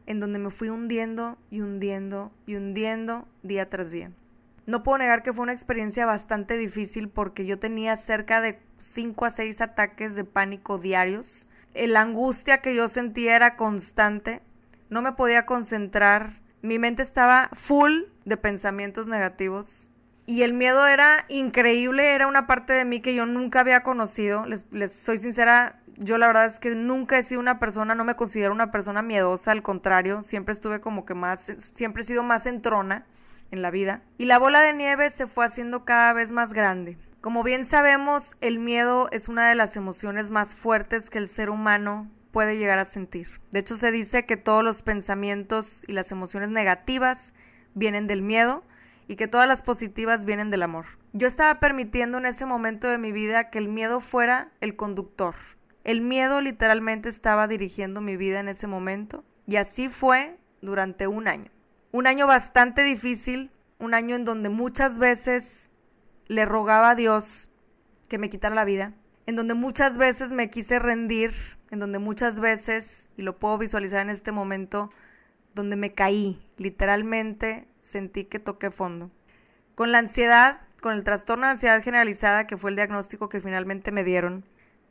en 0.05 0.19
donde 0.19 0.39
me 0.39 0.49
fui 0.49 0.69
hundiendo 0.69 1.37
y 1.49 1.61
hundiendo 1.61 2.31
y 2.45 2.55
hundiendo 2.55 3.27
día 3.41 3.69
tras 3.69 3.91
día. 3.91 4.11
No 4.65 4.83
puedo 4.83 4.97
negar 4.97 5.23
que 5.23 5.33
fue 5.33 5.43
una 5.43 5.53
experiencia 5.53 6.05
bastante 6.05 6.57
difícil 6.57 7.09
porque 7.09 7.45
yo 7.45 7.57
tenía 7.59 7.95
cerca 7.95 8.41
de 8.41 8.59
5 8.79 9.25
a 9.25 9.29
6 9.29 9.61
ataques 9.61 10.15
de 10.15 10.23
pánico 10.23 10.77
diarios. 10.77 11.47
La 11.73 12.01
angustia 12.01 12.61
que 12.61 12.75
yo 12.75 12.87
sentía 12.87 13.35
era 13.35 13.55
constante. 13.55 14.41
No 14.89 15.01
me 15.01 15.13
podía 15.13 15.45
concentrar. 15.45 16.41
Mi 16.61 16.79
mente 16.79 17.01
estaba 17.01 17.49
full 17.53 18.03
de 18.25 18.37
pensamientos 18.37 19.07
negativos. 19.07 19.90
Y 20.31 20.43
el 20.43 20.53
miedo 20.53 20.87
era 20.87 21.25
increíble, 21.27 22.15
era 22.15 22.25
una 22.25 22.47
parte 22.47 22.71
de 22.71 22.85
mí 22.85 23.01
que 23.01 23.13
yo 23.13 23.25
nunca 23.25 23.59
había 23.59 23.83
conocido. 23.83 24.45
Les, 24.45 24.93
soy 24.93 25.17
sincera, 25.17 25.81
yo 25.97 26.17
la 26.17 26.27
verdad 26.27 26.45
es 26.45 26.61
que 26.61 26.73
nunca 26.73 27.17
he 27.17 27.23
sido 27.23 27.41
una 27.41 27.59
persona, 27.59 27.95
no 27.95 28.05
me 28.05 28.15
considero 28.15 28.53
una 28.53 28.71
persona 28.71 29.01
miedosa, 29.01 29.51
al 29.51 29.61
contrario, 29.61 30.23
siempre 30.23 30.53
estuve 30.53 30.79
como 30.79 31.05
que 31.05 31.15
más, 31.15 31.51
siempre 31.57 32.03
he 32.03 32.05
sido 32.05 32.23
más 32.23 32.45
entrona 32.45 33.05
en 33.51 33.61
la 33.61 33.71
vida, 33.71 34.03
y 34.17 34.23
la 34.23 34.39
bola 34.39 34.61
de 34.61 34.71
nieve 34.71 35.09
se 35.09 35.27
fue 35.27 35.43
haciendo 35.43 35.83
cada 35.83 36.13
vez 36.13 36.31
más 36.31 36.53
grande. 36.53 36.97
Como 37.19 37.43
bien 37.43 37.65
sabemos, 37.65 38.37
el 38.39 38.57
miedo 38.57 39.09
es 39.11 39.27
una 39.27 39.49
de 39.49 39.55
las 39.55 39.75
emociones 39.75 40.31
más 40.31 40.55
fuertes 40.55 41.09
que 41.09 41.17
el 41.17 41.27
ser 41.27 41.49
humano 41.49 42.09
puede 42.31 42.57
llegar 42.57 42.79
a 42.79 42.85
sentir. 42.85 43.27
De 43.51 43.59
hecho, 43.59 43.75
se 43.75 43.91
dice 43.91 44.25
que 44.25 44.37
todos 44.37 44.63
los 44.63 44.81
pensamientos 44.81 45.83
y 45.89 45.91
las 45.91 46.09
emociones 46.13 46.51
negativas 46.51 47.33
vienen 47.73 48.07
del 48.07 48.21
miedo 48.21 48.63
y 49.11 49.17
que 49.17 49.27
todas 49.27 49.47
las 49.47 49.61
positivas 49.61 50.25
vienen 50.25 50.49
del 50.51 50.63
amor. 50.63 50.85
Yo 51.11 51.27
estaba 51.27 51.59
permitiendo 51.59 52.17
en 52.17 52.25
ese 52.25 52.45
momento 52.45 52.87
de 52.87 52.97
mi 52.97 53.11
vida 53.11 53.49
que 53.49 53.59
el 53.59 53.67
miedo 53.67 53.99
fuera 53.99 54.51
el 54.61 54.77
conductor. 54.77 55.35
El 55.83 55.99
miedo 56.01 56.39
literalmente 56.39 57.09
estaba 57.09 57.47
dirigiendo 57.47 57.99
mi 57.99 58.15
vida 58.15 58.39
en 58.39 58.47
ese 58.47 58.67
momento 58.67 59.25
y 59.45 59.57
así 59.57 59.89
fue 59.89 60.39
durante 60.61 61.07
un 61.07 61.27
año 61.27 61.51
un 61.91 62.07
año 62.07 62.25
bastante 62.25 62.83
difícil, 62.83 63.51
un 63.77 63.93
año 63.93 64.15
en 64.15 64.23
donde 64.23 64.49
muchas 64.49 64.97
veces 64.97 65.71
le 66.27 66.45
rogaba 66.45 66.91
a 66.91 66.95
Dios 66.95 67.49
que 68.07 68.17
me 68.17 68.29
quitara 68.29 68.55
la 68.55 68.65
vida, 68.65 68.93
en 69.25 69.35
donde 69.35 69.53
muchas 69.53 69.97
veces 69.97 70.31
me 70.31 70.49
quise 70.49 70.79
rendir, 70.79 71.33
en 71.69 71.79
donde 71.79 71.99
muchas 71.99 72.39
veces, 72.39 73.09
y 73.17 73.23
lo 73.23 73.39
puedo 73.39 73.57
visualizar 73.57 74.01
en 74.01 74.09
este 74.09 74.31
momento, 74.31 74.89
donde 75.53 75.75
me 75.75 75.93
caí, 75.93 76.39
literalmente 76.57 77.67
sentí 77.81 78.23
que 78.23 78.39
toqué 78.39 78.71
fondo. 78.71 79.11
Con 79.75 79.91
la 79.91 79.97
ansiedad, 79.97 80.61
con 80.81 80.93
el 80.93 81.03
trastorno 81.03 81.45
de 81.45 81.51
ansiedad 81.51 81.83
generalizada, 81.83 82.47
que 82.47 82.55
fue 82.55 82.69
el 82.69 82.77
diagnóstico 82.77 83.27
que 83.27 83.41
finalmente 83.41 83.91
me 83.91 84.05
dieron, 84.05 84.45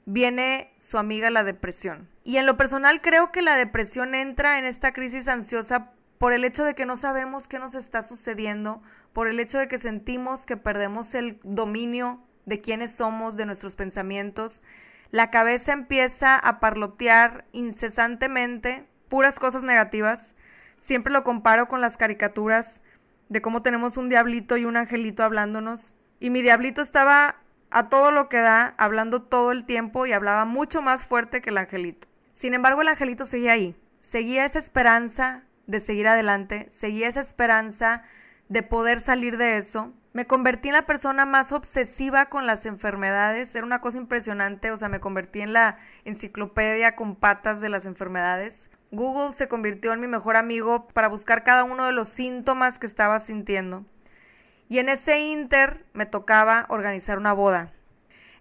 viene 0.04 0.72
su 0.76 0.98
amiga 0.98 1.30
la 1.30 1.44
depresión. 1.44 2.08
Y 2.24 2.36
en 2.36 2.46
lo 2.46 2.56
personal 2.56 3.00
creo 3.00 3.32
que 3.32 3.42
la 3.42 3.56
depresión 3.56 4.14
entra 4.14 4.58
en 4.58 4.64
esta 4.64 4.92
crisis 4.92 5.28
ansiosa 5.28 5.92
por 6.18 6.32
el 6.32 6.44
hecho 6.44 6.64
de 6.64 6.74
que 6.74 6.84
no 6.84 6.96
sabemos 6.96 7.48
qué 7.48 7.58
nos 7.58 7.74
está 7.74 8.02
sucediendo, 8.02 8.82
por 9.12 9.26
el 9.26 9.40
hecho 9.40 9.58
de 9.58 9.68
que 9.68 9.78
sentimos 9.78 10.44
que 10.44 10.56
perdemos 10.56 11.14
el 11.14 11.40
dominio 11.42 12.22
de 12.44 12.60
quiénes 12.60 12.92
somos, 12.92 13.36
de 13.36 13.46
nuestros 13.46 13.76
pensamientos, 13.76 14.62
la 15.10 15.30
cabeza 15.30 15.72
empieza 15.72 16.36
a 16.36 16.60
parlotear 16.60 17.46
incesantemente 17.52 18.86
puras 19.08 19.38
cosas 19.38 19.64
negativas. 19.64 20.36
Siempre 20.80 21.12
lo 21.12 21.22
comparo 21.22 21.68
con 21.68 21.80
las 21.80 21.96
caricaturas 21.96 22.82
de 23.28 23.40
cómo 23.40 23.62
tenemos 23.62 23.96
un 23.96 24.08
diablito 24.08 24.56
y 24.56 24.64
un 24.64 24.76
angelito 24.76 25.22
hablándonos. 25.22 25.94
Y 26.18 26.30
mi 26.30 26.42
diablito 26.42 26.82
estaba 26.82 27.36
a 27.70 27.88
todo 27.88 28.10
lo 28.10 28.28
que 28.28 28.38
da, 28.38 28.74
hablando 28.78 29.22
todo 29.22 29.52
el 29.52 29.64
tiempo 29.64 30.06
y 30.06 30.12
hablaba 30.12 30.44
mucho 30.44 30.82
más 30.82 31.04
fuerte 31.04 31.40
que 31.40 31.50
el 31.50 31.58
angelito. 31.58 32.08
Sin 32.32 32.54
embargo, 32.54 32.82
el 32.82 32.88
angelito 32.88 33.24
seguía 33.24 33.52
ahí. 33.52 33.76
Seguía 34.00 34.44
esa 34.44 34.58
esperanza, 34.58 35.44
de 35.66 35.80
seguir 35.80 36.08
adelante, 36.08 36.66
seguía 36.70 37.08
esa 37.08 37.20
esperanza 37.20 38.02
de 38.48 38.62
poder 38.62 38.98
salir 38.98 39.36
de 39.36 39.56
eso. 39.56 39.92
Me 40.12 40.26
convertí 40.26 40.68
en 40.68 40.74
la 40.74 40.86
persona 40.86 41.24
más 41.24 41.52
obsesiva 41.52 42.26
con 42.26 42.46
las 42.46 42.66
enfermedades, 42.66 43.54
era 43.54 43.64
una 43.64 43.80
cosa 43.80 43.98
impresionante, 43.98 44.72
o 44.72 44.76
sea, 44.76 44.88
me 44.88 44.98
convertí 44.98 45.40
en 45.40 45.52
la 45.52 45.78
enciclopedia 46.04 46.96
con 46.96 47.14
patas 47.14 47.60
de 47.60 47.68
las 47.68 47.86
enfermedades. 47.86 48.70
Google 48.90 49.34
se 49.34 49.48
convirtió 49.48 49.92
en 49.92 50.00
mi 50.00 50.08
mejor 50.08 50.36
amigo 50.36 50.88
para 50.88 51.08
buscar 51.08 51.44
cada 51.44 51.64
uno 51.64 51.86
de 51.86 51.92
los 51.92 52.08
síntomas 52.08 52.78
que 52.78 52.86
estaba 52.86 53.20
sintiendo. 53.20 53.84
Y 54.68 54.78
en 54.78 54.88
ese 54.88 55.20
inter 55.20 55.84
me 55.92 56.06
tocaba 56.06 56.66
organizar 56.68 57.18
una 57.18 57.32
boda. 57.32 57.72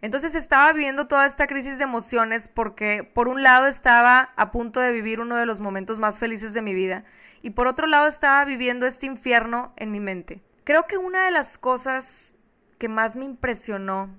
Entonces 0.02 0.34
estaba 0.34 0.72
viviendo 0.72 1.08
toda 1.08 1.26
esta 1.26 1.46
crisis 1.48 1.78
de 1.78 1.84
emociones 1.84 2.48
porque 2.48 3.04
por 3.04 3.28
un 3.28 3.44
lado 3.44 3.68
estaba 3.68 4.32
a 4.38 4.52
punto 4.52 4.80
de 4.80 4.92
vivir 4.92 5.20
uno 5.20 5.36
de 5.36 5.46
los 5.46 5.60
momentos 5.60 6.00
más 6.00 6.20
felices 6.20 6.54
de 6.54 6.62
mi 6.62 6.74
vida 6.74 7.04
y 7.42 7.52
por 7.52 7.68
otro 7.68 7.86
lado 7.86 8.08
estaba 8.08 8.46
viviendo 8.46 8.88
este 8.88 9.08
infierno 9.08 9.74
en 9.76 9.92
mi 9.92 10.00
mente. 10.00 10.42
Creo 10.64 10.88
que 10.88 10.98
una 10.98 11.26
de 11.26 11.32
las 11.32 11.58
cosas 11.58 12.38
que 12.78 12.88
más 12.88 13.18
me 13.18 13.26
impresionó 13.26 14.10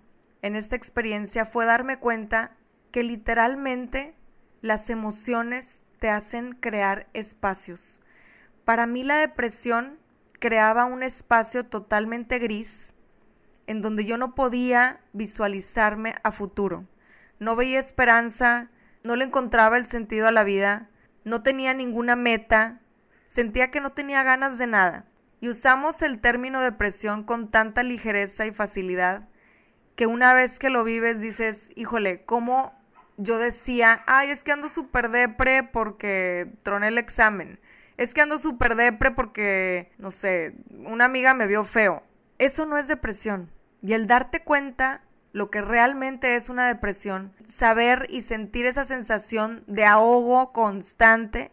en 0.43 0.55
esta 0.55 0.77
experiencia 0.77 1.45
fue 1.45 1.65
darme 1.65 1.99
cuenta 1.99 2.57
que 2.93 3.03
literalmente 3.03 4.15
las 4.61 4.91
emociones 4.91 5.85
te 6.01 6.11
hacen 6.11 6.55
crear 6.55 7.07
espacios. 7.13 8.03
Para 8.65 8.87
mí 8.87 9.05
la 9.05 9.17
depresión 9.17 9.99
creaba 10.41 10.87
un 10.87 11.05
espacio 11.05 11.65
totalmente 11.65 12.39
gris 12.41 12.95
en 13.69 13.83
donde 13.83 14.05
yo 14.05 14.17
no 14.17 14.35
podía 14.35 15.01
visualizarme 15.13 16.17
a 16.25 16.33
futuro. 16.33 16.89
No 17.39 17.55
veía 17.55 17.79
esperanza, 17.79 18.69
no 19.05 19.15
le 19.15 19.27
encontraba 19.27 19.77
el 19.77 19.87
sentido 19.87 20.27
a 20.27 20.33
la 20.33 20.43
vida, 20.43 20.91
no 21.25 21.45
tenía 21.45 21.73
ninguna 21.75 22.17
meta, 22.17 22.81
sentía 23.27 23.71
que 23.71 23.81
no 23.81 23.93
tenía 23.93 24.25
ganas 24.25 24.59
de 24.59 24.67
nada. 24.67 25.05
Y 25.41 25.49
usamos 25.49 26.03
el 26.03 26.21
término 26.21 26.61
depresión 26.61 27.23
con 27.23 27.47
tanta 27.47 27.83
ligereza 27.83 28.47
y 28.47 28.53
facilidad 28.53 29.29
que 29.95 30.07
una 30.07 30.33
vez 30.33 30.59
que 30.59 30.71
lo 30.71 30.83
vives 30.83 31.21
dices, 31.21 31.71
híjole, 31.77 32.25
¿cómo 32.25 32.73
yo 33.21 33.39
decía, 33.39 34.03
ay, 34.07 34.31
es 34.31 34.45
que 34.45 34.53
ando 34.53 34.69
súper 34.69 35.11
depre 35.11 35.63
porque 35.63 36.53
troné 36.63 36.89
el 36.89 36.99
examen? 36.99 37.61
Es 37.97 38.15
que 38.15 38.23
ando 38.23 38.39
súper 38.39 38.77
depre 38.77 39.11
porque, 39.11 39.93
no 39.99 40.11
sé, 40.11 40.55
una 40.71 41.05
amiga 41.05 41.35
me 41.35 41.47
vio 41.47 41.65
feo. 41.65 42.03
Eso 42.39 42.65
no 42.65 42.79
es 42.79 42.89
depresión. 42.89 43.51
Y 43.83 43.93
el 43.93 44.07
darte 44.07 44.43
cuenta 44.43 45.03
lo 45.33 45.51
que 45.51 45.61
realmente 45.61 46.35
es 46.35 46.49
una 46.49 46.67
depresión, 46.67 47.33
saber 47.45 48.07
y 48.09 48.23
sentir 48.23 48.67
esa 48.67 48.85
sensación 48.85 49.65
de 49.67 49.85
ahogo 49.85 50.53
constante, 50.53 51.53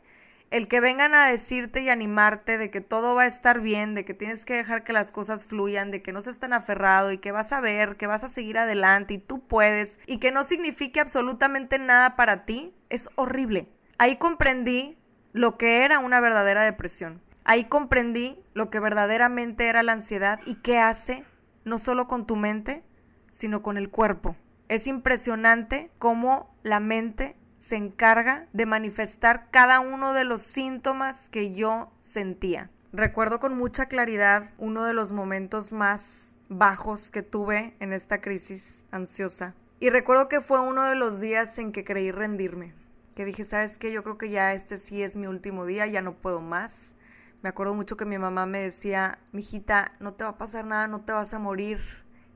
el 0.49 0.67
que 0.67 0.79
vengan 0.79 1.13
a 1.13 1.27
decirte 1.27 1.81
y 1.81 1.89
animarte 1.89 2.57
de 2.57 2.71
que 2.71 2.81
todo 2.81 3.15
va 3.15 3.23
a 3.23 3.27
estar 3.27 3.59
bien, 3.59 3.95
de 3.95 4.05
que 4.05 4.13
tienes 4.13 4.45
que 4.45 4.55
dejar 4.55 4.83
que 4.83 4.93
las 4.93 5.11
cosas 5.11 5.45
fluyan, 5.45 5.91
de 5.91 6.01
que 6.01 6.13
no 6.13 6.21
se 6.21 6.33
tan 6.35 6.53
aferrado 6.53 7.11
y 7.11 7.17
que 7.17 7.31
vas 7.31 7.51
a 7.51 7.61
ver, 7.61 7.97
que 7.97 8.07
vas 8.07 8.23
a 8.23 8.27
seguir 8.27 8.57
adelante 8.57 9.15
y 9.15 9.17
tú 9.17 9.39
puedes 9.39 9.99
y 10.05 10.17
que 10.17 10.31
no 10.31 10.43
signifique 10.43 10.99
absolutamente 10.99 11.79
nada 11.79 12.15
para 12.15 12.45
ti, 12.45 12.73
es 12.89 13.09
horrible. 13.15 13.67
Ahí 13.97 14.17
comprendí 14.17 14.97
lo 15.33 15.57
que 15.57 15.83
era 15.83 15.99
una 15.99 16.19
verdadera 16.19 16.63
depresión. 16.63 17.21
Ahí 17.43 17.63
comprendí 17.63 18.39
lo 18.53 18.69
que 18.69 18.79
verdaderamente 18.79 19.67
era 19.67 19.83
la 19.83 19.93
ansiedad 19.93 20.39
y 20.45 20.55
qué 20.55 20.79
hace 20.79 21.23
no 21.63 21.79
solo 21.79 22.07
con 22.07 22.27
tu 22.27 22.35
mente, 22.35 22.83
sino 23.31 23.63
con 23.63 23.77
el 23.77 23.89
cuerpo. 23.89 24.35
Es 24.67 24.87
impresionante 24.87 25.89
cómo 25.97 26.53
la 26.63 26.79
mente 26.81 27.36
se 27.57 27.75
encarga 27.75 28.47
de 28.53 28.65
manifestar 28.65 29.49
cada 29.51 29.79
uno 29.79 30.13
de 30.13 30.23
los 30.23 30.41
síntomas 30.41 31.29
que 31.29 31.53
yo 31.53 31.91
sentía. 32.01 32.69
Recuerdo 32.93 33.39
con 33.39 33.57
mucha 33.57 33.87
claridad 33.87 34.51
uno 34.57 34.85
de 34.85 34.93
los 34.93 35.11
momentos 35.11 35.73
más 35.73 36.35
bajos 36.49 37.11
que 37.11 37.23
tuve 37.23 37.75
en 37.79 37.93
esta 37.93 38.21
crisis 38.21 38.85
ansiosa. 38.91 39.55
Y 39.79 39.89
recuerdo 39.89 40.27
que 40.29 40.41
fue 40.41 40.59
uno 40.59 40.83
de 40.83 40.95
los 40.95 41.19
días 41.19 41.57
en 41.59 41.71
que 41.71 41.83
creí 41.83 42.11
rendirme. 42.11 42.73
Que 43.15 43.25
dije, 43.25 43.43
¿sabes 43.43 43.77
qué? 43.77 43.91
Yo 43.91 44.03
creo 44.03 44.17
que 44.17 44.29
ya 44.29 44.53
este 44.53 44.77
sí 44.77 45.03
es 45.03 45.15
mi 45.15 45.27
último 45.27 45.65
día, 45.65 45.85
ya 45.87 46.01
no 46.01 46.15
puedo 46.15 46.39
más. 46.39 46.95
Me 47.43 47.49
acuerdo 47.49 47.75
mucho 47.75 47.97
que 47.97 48.05
mi 48.05 48.17
mamá 48.17 48.45
me 48.45 48.59
decía, 48.59 49.19
mijita, 49.31 49.91
no 49.99 50.13
te 50.13 50.23
va 50.23 50.31
a 50.31 50.37
pasar 50.37 50.65
nada, 50.65 50.87
no 50.87 51.01
te 51.01 51.13
vas 51.13 51.33
a 51.33 51.39
morir. 51.39 51.79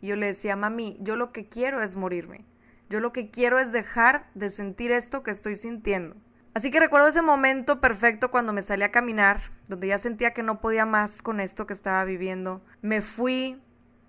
Y 0.01 0.07
yo 0.07 0.15
le 0.15 0.27
decía, 0.27 0.55
mami, 0.55 0.97
yo 0.99 1.15
lo 1.15 1.31
que 1.31 1.47
quiero 1.47 1.81
es 1.81 1.95
morirme. 1.95 2.45
Yo 2.91 2.99
lo 2.99 3.13
que 3.13 3.29
quiero 3.29 3.57
es 3.57 3.71
dejar 3.71 4.29
de 4.35 4.49
sentir 4.49 4.91
esto 4.91 5.23
que 5.23 5.31
estoy 5.31 5.55
sintiendo. 5.55 6.17
Así 6.53 6.71
que 6.71 6.81
recuerdo 6.81 7.07
ese 7.07 7.21
momento 7.21 7.79
perfecto 7.79 8.31
cuando 8.31 8.51
me 8.51 8.61
salí 8.61 8.83
a 8.83 8.91
caminar, 8.91 9.39
donde 9.69 9.87
ya 9.87 9.97
sentía 9.97 10.33
que 10.33 10.43
no 10.43 10.59
podía 10.59 10.85
más 10.85 11.21
con 11.21 11.39
esto 11.39 11.65
que 11.65 11.71
estaba 11.71 12.03
viviendo. 12.03 12.61
Me 12.81 12.99
fui 12.99 13.63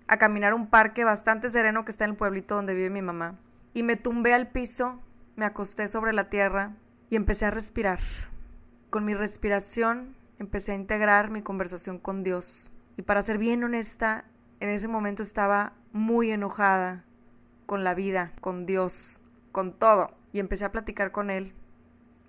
a 0.07 0.17
caminar 0.17 0.51
a 0.51 0.55
un 0.55 0.67
parque 0.67 1.05
bastante 1.05 1.49
sereno 1.49 1.85
que 1.85 1.91
está 1.91 2.03
en 2.03 2.11
el 2.11 2.17
pueblito 2.17 2.55
donde 2.55 2.75
vive 2.75 2.89
mi 2.89 3.01
mamá. 3.01 3.39
Y 3.73 3.83
me 3.83 3.95
tumbé 3.95 4.33
al 4.33 4.49
piso, 4.49 5.01
me 5.37 5.45
acosté 5.45 5.87
sobre 5.87 6.11
la 6.11 6.29
tierra 6.29 6.75
y 7.09 7.15
empecé 7.15 7.45
a 7.45 7.51
respirar. 7.51 8.01
Con 8.89 9.05
mi 9.05 9.13
respiración 9.13 10.13
empecé 10.39 10.73
a 10.73 10.75
integrar 10.75 11.31
mi 11.31 11.41
conversación 11.41 11.99
con 11.99 12.21
Dios. 12.21 12.73
Y 12.97 13.03
para 13.03 13.23
ser 13.23 13.37
bien 13.37 13.63
honesta, 13.63 14.25
en 14.59 14.67
ese 14.67 14.89
momento 14.89 15.23
estaba 15.23 15.71
muy 15.93 16.31
enojada 16.31 17.05
con 17.73 17.83
la 17.83 17.95
vida, 17.95 18.33
con 18.39 18.67
Dios, 18.67 19.19
con 19.51 19.73
todo. 19.73 20.11
Y 20.31 20.37
empecé 20.39 20.63
a 20.63 20.71
platicar 20.71 21.11
con 21.11 21.31
Él. 21.31 21.55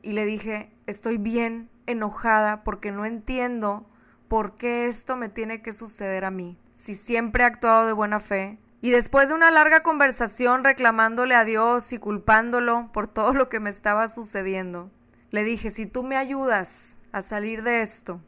Y 0.00 0.12
le 0.14 0.24
dije, 0.24 0.72
estoy 0.86 1.18
bien 1.18 1.68
enojada 1.84 2.64
porque 2.64 2.90
no 2.90 3.04
entiendo 3.04 3.84
por 4.26 4.56
qué 4.56 4.86
esto 4.86 5.18
me 5.18 5.28
tiene 5.28 5.60
que 5.60 5.74
suceder 5.74 6.24
a 6.24 6.30
mí. 6.30 6.56
Si 6.72 6.94
siempre 6.94 7.42
he 7.42 7.46
actuado 7.46 7.86
de 7.86 7.92
buena 7.92 8.20
fe. 8.20 8.58
Y 8.80 8.90
después 8.90 9.28
de 9.28 9.34
una 9.34 9.50
larga 9.50 9.82
conversación 9.82 10.64
reclamándole 10.64 11.34
a 11.34 11.44
Dios 11.44 11.92
y 11.92 11.98
culpándolo 11.98 12.88
por 12.90 13.06
todo 13.06 13.34
lo 13.34 13.50
que 13.50 13.60
me 13.60 13.68
estaba 13.68 14.08
sucediendo, 14.08 14.90
le 15.30 15.44
dije, 15.44 15.68
si 15.68 15.84
tú 15.84 16.04
me 16.04 16.16
ayudas 16.16 17.00
a 17.12 17.20
salir 17.20 17.62
de 17.64 17.82
esto, 17.82 18.18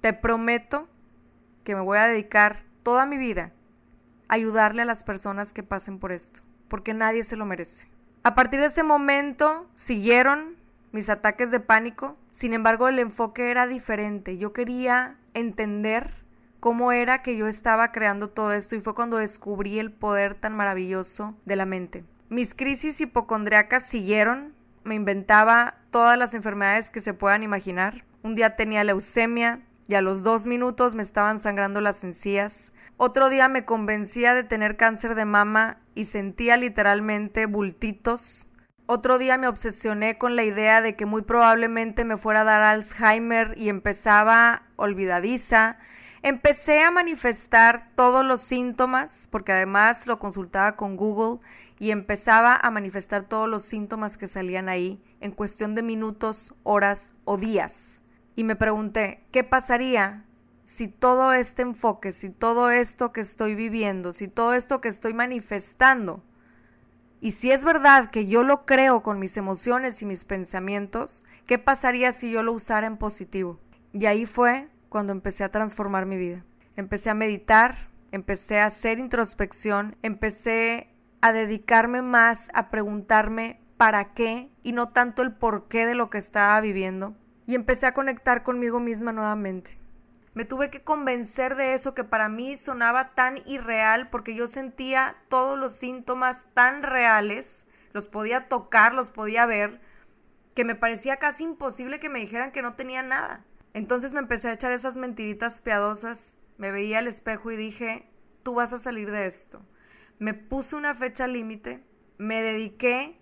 te 0.00 0.12
prometo 0.12 0.86
que 1.64 1.74
me 1.74 1.80
voy 1.80 1.98
a 1.98 2.06
dedicar 2.06 2.58
toda 2.84 3.04
mi 3.04 3.18
vida 3.18 3.50
ayudarle 4.28 4.82
a 4.82 4.86
las 4.86 5.04
personas 5.04 5.52
que 5.52 5.62
pasen 5.62 5.98
por 5.98 6.12
esto, 6.12 6.40
porque 6.68 6.94
nadie 6.94 7.22
se 7.22 7.36
lo 7.36 7.46
merece. 7.46 7.88
A 8.22 8.34
partir 8.34 8.60
de 8.60 8.66
ese 8.66 8.82
momento 8.82 9.68
siguieron 9.74 10.56
mis 10.92 11.10
ataques 11.10 11.50
de 11.50 11.60
pánico, 11.60 12.16
sin 12.30 12.54
embargo 12.54 12.88
el 12.88 12.98
enfoque 12.98 13.50
era 13.50 13.66
diferente. 13.66 14.38
Yo 14.38 14.52
quería 14.52 15.16
entender 15.34 16.10
cómo 16.58 16.90
era 16.90 17.22
que 17.22 17.36
yo 17.36 17.46
estaba 17.46 17.92
creando 17.92 18.30
todo 18.30 18.52
esto 18.52 18.74
y 18.74 18.80
fue 18.80 18.94
cuando 18.94 19.18
descubrí 19.18 19.78
el 19.78 19.92
poder 19.92 20.34
tan 20.34 20.56
maravilloso 20.56 21.36
de 21.44 21.56
la 21.56 21.66
mente. 21.66 22.04
Mis 22.28 22.54
crisis 22.54 23.00
hipocondriacas 23.00 23.86
siguieron, 23.86 24.54
me 24.82 24.96
inventaba 24.96 25.76
todas 25.90 26.18
las 26.18 26.34
enfermedades 26.34 26.90
que 26.90 27.00
se 27.00 27.14
puedan 27.14 27.42
imaginar. 27.42 28.04
Un 28.22 28.34
día 28.34 28.56
tenía 28.56 28.82
leucemia 28.82 29.60
y 29.88 29.94
a 29.94 30.00
los 30.00 30.22
dos 30.22 30.46
minutos 30.46 30.94
me 30.94 31.02
estaban 31.02 31.38
sangrando 31.38 31.80
las 31.80 32.02
encías. 32.04 32.72
Otro 32.96 33.28
día 33.28 33.48
me 33.48 33.64
convencía 33.64 34.34
de 34.34 34.44
tener 34.44 34.76
cáncer 34.76 35.14
de 35.14 35.24
mama 35.24 35.78
y 35.94 36.04
sentía 36.04 36.56
literalmente 36.56 37.46
bultitos. 37.46 38.48
Otro 38.86 39.18
día 39.18 39.36
me 39.36 39.48
obsesioné 39.48 40.16
con 40.16 40.36
la 40.36 40.44
idea 40.44 40.80
de 40.80 40.96
que 40.96 41.06
muy 41.06 41.22
probablemente 41.22 42.04
me 42.04 42.16
fuera 42.16 42.42
a 42.42 42.44
dar 42.44 42.62
Alzheimer 42.62 43.54
y 43.56 43.68
empezaba 43.68 44.62
olvidadiza. 44.76 45.78
Empecé 46.22 46.82
a 46.82 46.90
manifestar 46.90 47.90
todos 47.94 48.24
los 48.24 48.40
síntomas, 48.40 49.28
porque 49.30 49.52
además 49.52 50.06
lo 50.06 50.18
consultaba 50.18 50.76
con 50.76 50.96
Google 50.96 51.40
y 51.78 51.90
empezaba 51.90 52.56
a 52.56 52.70
manifestar 52.70 53.24
todos 53.24 53.48
los 53.48 53.62
síntomas 53.62 54.16
que 54.16 54.26
salían 54.26 54.68
ahí 54.68 55.02
en 55.20 55.32
cuestión 55.32 55.74
de 55.74 55.82
minutos, 55.82 56.54
horas 56.62 57.12
o 57.24 57.36
días. 57.36 58.02
Y 58.36 58.44
me 58.44 58.54
pregunté, 58.54 59.24
¿qué 59.32 59.42
pasaría 59.42 60.24
si 60.62 60.88
todo 60.88 61.32
este 61.32 61.62
enfoque, 61.62 62.12
si 62.12 62.30
todo 62.30 62.70
esto 62.70 63.12
que 63.12 63.22
estoy 63.22 63.54
viviendo, 63.54 64.12
si 64.12 64.28
todo 64.28 64.52
esto 64.54 64.80
que 64.80 64.88
estoy 64.88 65.14
manifestando, 65.14 66.22
y 67.20 67.32
si 67.32 67.50
es 67.50 67.64
verdad 67.64 68.10
que 68.10 68.26
yo 68.26 68.42
lo 68.42 68.66
creo 68.66 69.02
con 69.02 69.18
mis 69.18 69.36
emociones 69.36 70.02
y 70.02 70.06
mis 70.06 70.24
pensamientos, 70.24 71.24
¿qué 71.46 71.58
pasaría 71.58 72.12
si 72.12 72.30
yo 72.30 72.42
lo 72.42 72.52
usara 72.52 72.86
en 72.86 72.98
positivo? 72.98 73.58
Y 73.92 74.06
ahí 74.06 74.26
fue 74.26 74.68
cuando 74.90 75.12
empecé 75.12 75.42
a 75.42 75.50
transformar 75.50 76.06
mi 76.06 76.18
vida. 76.18 76.44
Empecé 76.76 77.10
a 77.10 77.14
meditar, 77.14 77.74
empecé 78.12 78.60
a 78.60 78.66
hacer 78.66 78.98
introspección, 78.98 79.96
empecé 80.02 80.94
a 81.22 81.32
dedicarme 81.32 82.02
más 82.02 82.50
a 82.52 82.70
preguntarme 82.70 83.60
para 83.78 84.12
qué 84.12 84.50
y 84.62 84.72
no 84.72 84.90
tanto 84.90 85.22
el 85.22 85.32
por 85.32 85.68
qué 85.68 85.86
de 85.86 85.94
lo 85.94 86.10
que 86.10 86.18
estaba 86.18 86.60
viviendo. 86.60 87.16
Y 87.46 87.54
empecé 87.54 87.86
a 87.86 87.94
conectar 87.94 88.42
conmigo 88.42 88.80
misma 88.80 89.12
nuevamente. 89.12 89.78
Me 90.34 90.44
tuve 90.44 90.68
que 90.68 90.82
convencer 90.82 91.56
de 91.56 91.72
eso 91.72 91.94
que 91.94 92.04
para 92.04 92.28
mí 92.28 92.58
sonaba 92.58 93.14
tan 93.14 93.38
irreal 93.46 94.10
porque 94.10 94.34
yo 94.34 94.46
sentía 94.46 95.16
todos 95.28 95.58
los 95.58 95.72
síntomas 95.72 96.46
tan 96.52 96.82
reales, 96.82 97.66
los 97.92 98.06
podía 98.06 98.48
tocar, 98.48 98.92
los 98.92 99.08
podía 99.08 99.46
ver, 99.46 99.80
que 100.54 100.64
me 100.64 100.74
parecía 100.74 101.16
casi 101.16 101.44
imposible 101.44 102.00
que 102.00 102.10
me 102.10 102.18
dijeran 102.18 102.52
que 102.52 102.60
no 102.60 102.74
tenía 102.74 103.02
nada. 103.02 103.46
Entonces 103.72 104.12
me 104.12 104.20
empecé 104.20 104.48
a 104.48 104.52
echar 104.52 104.72
esas 104.72 104.96
mentiritas 104.96 105.60
piadosas, 105.60 106.40
me 106.58 106.70
veía 106.70 106.98
al 106.98 107.08
espejo 107.08 107.50
y 107.50 107.56
dije, 107.56 108.10
tú 108.42 108.54
vas 108.54 108.72
a 108.72 108.78
salir 108.78 109.10
de 109.10 109.26
esto. 109.26 109.64
Me 110.18 110.34
puse 110.34 110.76
una 110.76 110.94
fecha 110.94 111.26
límite, 111.26 111.82
me 112.18 112.42
dediqué 112.42 113.18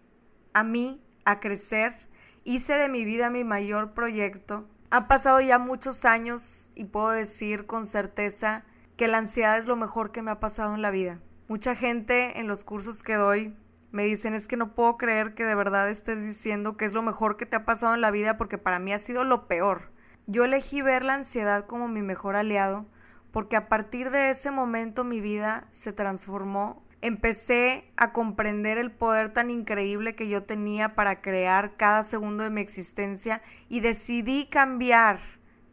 a 0.53 0.65
mí, 0.65 1.05
a 1.25 1.41
crecer, 1.41 1.93
hice 2.45 2.75
de 2.75 2.89
mi 2.89 3.05
vida 3.05 3.31
mi 3.31 3.43
mayor 3.43 3.93
proyecto. 3.93 4.69
Ha 4.91 5.09
pasado 5.09 5.41
ya 5.41 5.59
muchos 5.59 6.05
años 6.05 6.71
y 6.75 6.85
puedo 6.85 7.11
decir 7.11 7.67
con 7.67 7.87
certeza 7.87 8.65
que 8.97 9.09
la 9.09 9.19
ansiedad 9.19 9.59
es 9.59 9.67
lo 9.67 9.77
mejor 9.77 10.13
que 10.13 10.23
me 10.23 10.31
ha 10.31 10.41
pasado 10.41 10.75
en 10.75 10.83
la 10.83 10.91
vida. 10.91 11.21
Mucha 11.49 11.75
gente 11.75 12.39
en 12.39 12.47
los 12.47 12.65
cursos 12.65 13.03
que 13.03 13.15
doy 13.15 13.57
me 13.91 14.05
dicen 14.05 14.35
es 14.35 14.47
que 14.47 14.57
no 14.57 14.75
puedo 14.75 14.97
creer 14.97 15.35
que 15.35 15.45
de 15.45 15.55
verdad 15.55 15.89
estés 15.89 16.25
diciendo 16.25 16.77
que 16.77 16.85
es 16.85 16.93
lo 16.93 17.03
mejor 17.03 17.37
que 17.37 17.47
te 17.47 17.57
ha 17.57 17.65
pasado 17.65 17.95
en 17.95 18.01
la 18.01 18.11
vida 18.11 18.37
porque 18.37 18.59
para 18.59 18.79
mí 18.79 18.93
ha 18.93 18.99
sido 18.99 19.25
lo 19.25 19.49
peor. 19.49 19.91
Yo 20.27 20.45
elegí 20.45 20.83
ver 20.83 21.05
la 21.05 21.15
ansiedad 21.15 21.67
como 21.67 21.89
mi 21.89 22.03
mejor 22.03 22.37
aliado 22.37 22.87
porque 23.33 23.57
a 23.57 23.69
partir 23.69 24.11
de 24.11 24.31
ese 24.31 24.53
momento 24.53 25.03
mi 25.03 25.21
vida 25.21 25.67
se 25.71 25.93
transformó. 25.93 26.84
Empecé 27.05 27.85
a 27.99 28.15
comprender 28.15 28.79
el 28.79 28.91
poder 28.91 29.29
tan 29.29 29.51
increíble 29.51 30.15
que 30.15 30.27
yo 30.27 30.45
tenía 30.45 30.95
para 30.95 31.21
crear 31.21 31.77
cada 31.77 32.03
segundo 32.03 32.45
de 32.45 32.49
mi 32.49 32.63
existencia 32.63 33.43
y 33.69 33.81
decidí 33.81 34.47
cambiar 34.47 35.19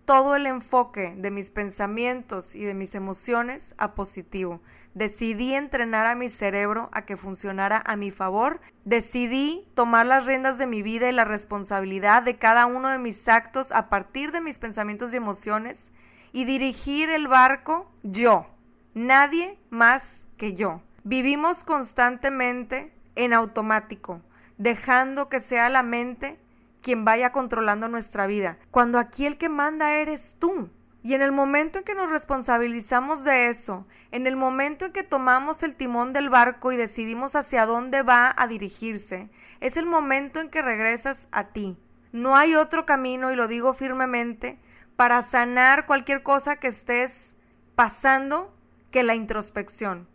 todo 0.04 0.36
el 0.36 0.46
enfoque 0.46 1.16
de 1.18 1.32
mis 1.32 1.50
pensamientos 1.50 2.54
y 2.54 2.66
de 2.66 2.74
mis 2.74 2.96
emociones 2.96 3.76
a 3.78 3.96
positivo. 3.96 4.60
Decidí 4.94 5.54
entrenar 5.54 6.06
a 6.06 6.16
mi 6.16 6.28
cerebro 6.28 6.90
a 6.92 7.06
que 7.06 7.16
funcionara 7.16 7.82
a 7.86 7.96
mi 7.96 8.12
favor. 8.12 8.60
Decidí 8.84 9.66
tomar 9.74 10.08
las 10.08 10.26
riendas 10.26 10.58
de 10.58 10.68
mi 10.68 10.82
vida 10.82 11.08
y 11.08 11.14
la 11.14 11.24
responsabilidad 11.24 12.24
de 12.24 12.36
cada 12.36 12.66
uno 12.66 12.90
de 12.90 13.00
mis 13.00 13.30
actos 13.30 13.72
a 13.72 13.88
partir 13.88 14.34
de 14.34 14.42
mis 14.42 14.60
pensamientos 14.60 15.14
y 15.14 15.16
emociones 15.16 15.94
y 16.34 16.44
dirigir 16.44 17.10
el 17.10 17.30
barco 17.30 17.90
yo, 18.04 18.48
nadie 18.94 19.58
más 19.70 20.28
que 20.36 20.56
yo. 20.56 20.82
Vivimos 21.03 21.63
constantemente 21.63 22.93
en 23.15 23.34
automático, 23.34 24.22
dejando 24.60 25.29
que 25.29 25.39
sea 25.39 25.67
la 25.70 25.81
mente 25.81 26.39
quien 26.84 27.05
vaya 27.05 27.31
controlando 27.31 27.88
nuestra 27.88 28.27
vida, 28.27 28.60
cuando 28.70 29.00
aquí 29.00 29.25
el 29.25 29.39
que 29.39 29.50
manda 29.50 29.96
eres 29.96 30.36
tú. 30.38 30.70
Y 31.03 31.15
en 31.15 31.24
el 31.24 31.31
momento 31.31 31.79
en 31.79 31.86
que 31.86 31.96
nos 31.96 32.12
responsabilizamos 32.12 33.24
de 33.24 33.48
eso, 33.48 33.88
en 34.12 34.27
el 34.27 34.36
momento 34.36 34.86
en 34.86 34.91
que 34.91 35.01
tomamos 35.01 35.63
el 35.63 35.75
timón 35.75 36.13
del 36.13 36.29
barco 36.29 36.72
y 36.72 36.77
decidimos 36.77 37.36
hacia 37.36 37.65
dónde 37.65 38.03
va 38.03 38.31
a 38.38 38.46
dirigirse, 38.46 39.31
es 39.60 39.77
el 39.77 39.88
momento 39.88 40.39
en 40.39 40.50
que 40.50 40.62
regresas 40.62 41.27
a 41.31 41.46
ti. 41.46 41.79
No 42.12 42.36
hay 42.36 42.53
otro 42.53 42.86
camino, 42.86 43.31
y 43.31 43.36
lo 43.36 43.48
digo 43.48 43.74
firmemente, 43.74 44.60
para 44.96 45.24
sanar 45.24 45.88
cualquier 45.88 46.22
cosa 46.22 46.58
que 46.58 46.67
estés 46.67 47.38
pasando 47.74 48.55
que 48.91 49.01
la 49.01 49.15
introspección. 49.15 50.11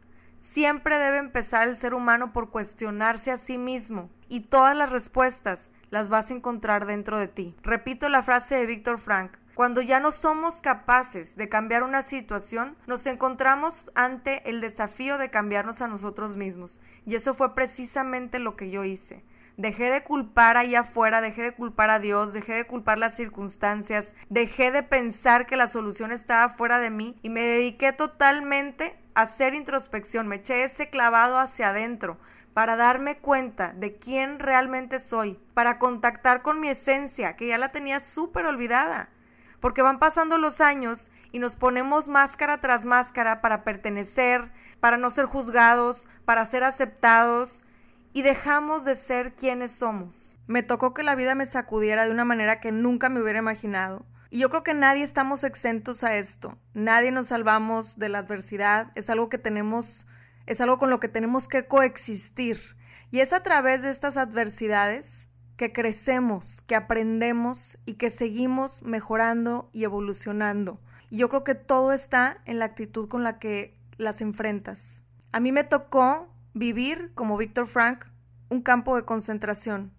Siempre 0.49 0.97
debe 0.99 1.19
empezar 1.19 1.67
el 1.67 1.77
ser 1.77 1.93
humano 1.93 2.33
por 2.33 2.51
cuestionarse 2.51 3.33
a 3.33 3.37
sí 3.37 3.59
mismo 3.59 4.11
y 4.29 4.41
todas 4.43 4.77
las 4.77 4.93
respuestas 4.93 5.73
las 5.91 6.09
vas 6.09 6.31
a 6.31 6.35
encontrar 6.35 6.87
dentro 6.87 7.19
de 7.19 7.27
ti. 7.27 7.57
Repito 7.65 8.09
la 8.09 8.23
frase 8.23 8.55
de 8.55 8.65
Víctor 8.65 8.99
Frank. 8.99 9.33
Cuando 9.55 9.83
ya 9.83 9.99
no 9.99 10.13
somos 10.13 10.63
capaces 10.63 11.35
de 11.37 11.49
cambiar 11.49 11.83
una 11.83 12.01
situación, 12.01 12.77
nos 12.87 13.07
encontramos 13.07 13.91
ante 13.97 14.49
el 14.49 14.61
desafío 14.61 15.19
de 15.19 15.31
cambiarnos 15.31 15.83
a 15.83 15.89
nosotros 15.89 16.37
mismos. 16.37 16.81
Y 17.05 17.17
eso 17.17 17.35
fue 17.35 17.55
precisamente 17.55 18.39
lo 18.39 18.57
que 18.57 18.71
yo 18.71 18.85
hice. 18.85 19.25
Dejé 19.57 19.91
de 19.91 20.05
culpar 20.05 20.57
allá 20.57 20.81
afuera, 20.81 21.21
dejé 21.21 21.43
de 21.43 21.55
culpar 21.55 21.91
a 21.91 21.99
Dios, 21.99 22.33
dejé 22.33 22.55
de 22.55 22.67
culpar 22.67 22.99
las 22.99 23.17
circunstancias, 23.17 24.15
dejé 24.31 24.71
de 24.71 24.85
pensar 24.85 25.47
que 25.47 25.57
la 25.57 25.67
solución 25.67 26.13
estaba 26.13 26.49
fuera 26.49 26.79
de 26.79 26.91
mí 26.91 27.19
y 27.23 27.31
me 27.31 27.41
dediqué 27.43 27.93
totalmente 27.93 28.97
hacer 29.17 29.55
introspección, 29.55 30.29
me 30.29 30.37
eché 30.37 30.63
ese 30.63 30.91
clavado 30.91 31.39
hacia 31.39 31.71
adentro, 31.71 32.19
para 32.53 32.77
darme 32.77 33.19
cuenta 33.19 33.73
de 33.73 33.97
quién 33.97 34.39
realmente 34.39 35.01
soy, 35.01 35.39
para 35.55 35.79
contactar 35.79 36.43
con 36.43 36.61
mi 36.61 36.69
esencia, 36.69 37.35
que 37.35 37.47
ya 37.47 37.59
la 37.59 37.73
tenía 37.73 37.99
súper 37.99 38.47
olvidada. 38.47 39.09
Porque 39.59 39.83
van 39.83 39.99
pasando 39.99 40.37
los 40.37 40.61
años 40.61 41.11
y 41.33 41.39
nos 41.39 41.57
ponemos 41.57 42.09
máscara 42.09 42.61
tras 42.61 42.85
máscara 42.85 43.41
para 43.41 43.65
pertenecer, 43.65 44.53
para 44.81 44.99
no 44.99 45.11
ser 45.11 45.25
juzgados, 45.25 46.09
para 46.27 46.45
ser 46.45 46.63
aceptados, 46.63 47.65
y 48.13 48.23
dejamos 48.23 48.85
de 48.85 48.95
ser 48.95 49.35
quienes 49.35 49.71
somos. 49.71 50.39
Me 50.47 50.63
tocó 50.63 50.93
que 50.93 51.03
la 51.03 51.15
vida 51.15 51.35
me 51.35 51.47
sacudiera 51.47 52.05
de 52.05 52.11
una 52.11 52.25
manera 52.25 52.61
que 52.61 52.73
nunca 52.73 53.09
me 53.09 53.21
hubiera 53.21 53.39
imaginado. 53.39 54.05
Y 54.31 54.39
yo 54.41 54.51
creo 54.51 54.63
que 54.63 54.75
nadie 54.75 55.05
estamos 55.05 55.45
exentos 55.45 56.05
a 56.05 56.17
esto. 56.17 56.59
Nadie 56.75 57.11
nos 57.13 57.29
salvamos 57.29 57.99
de 57.99 58.09
la 58.09 58.19
adversidad. 58.19 58.91
Es 58.95 59.11
algo 59.11 59.29
que 59.29 59.39
tenemos 59.39 60.07
es 60.47 60.61
algo 60.61 60.79
con 60.79 60.91
lo 60.91 61.01
que 61.01 61.09
tenemos 61.09 61.49
que 61.49 61.67
coexistir. 61.67 62.77
Y 63.11 63.21
es 63.21 63.33
a 63.33 63.43
través 63.43 63.83
de 63.83 63.91
estas 63.91 64.17
adversidades 64.17 65.29
que 65.57 65.73
crecemos, 65.73 66.63
que 66.63 66.77
aprendemos 66.77 67.79
y 67.85 67.95
que 67.95 68.11
seguimos 68.11 68.83
mejorando 68.83 69.69
y 69.73 69.85
evolucionando. 69.85 70.81
Y 71.11 71.19
yo 71.19 71.29
creo 71.29 71.45
que 71.45 71.55
todo 71.55 71.93
está 71.93 72.39
en 72.47 72.59
la 72.59 72.67
actitud 72.67 73.09
con 73.09 73.23
la 73.23 73.39
que 73.39 73.77
las 73.97 74.21
enfrentas. 74.21 75.05
A 75.33 75.41
mí 75.41 75.53
me 75.53 75.65
tocó 75.65 76.29
vivir, 76.55 77.13
como 77.15 77.37
Víctor 77.37 77.67
Frank, 77.67 78.05
un 78.49 78.63
campo 78.63 78.97
de 78.97 79.05
concentración. 79.05 79.93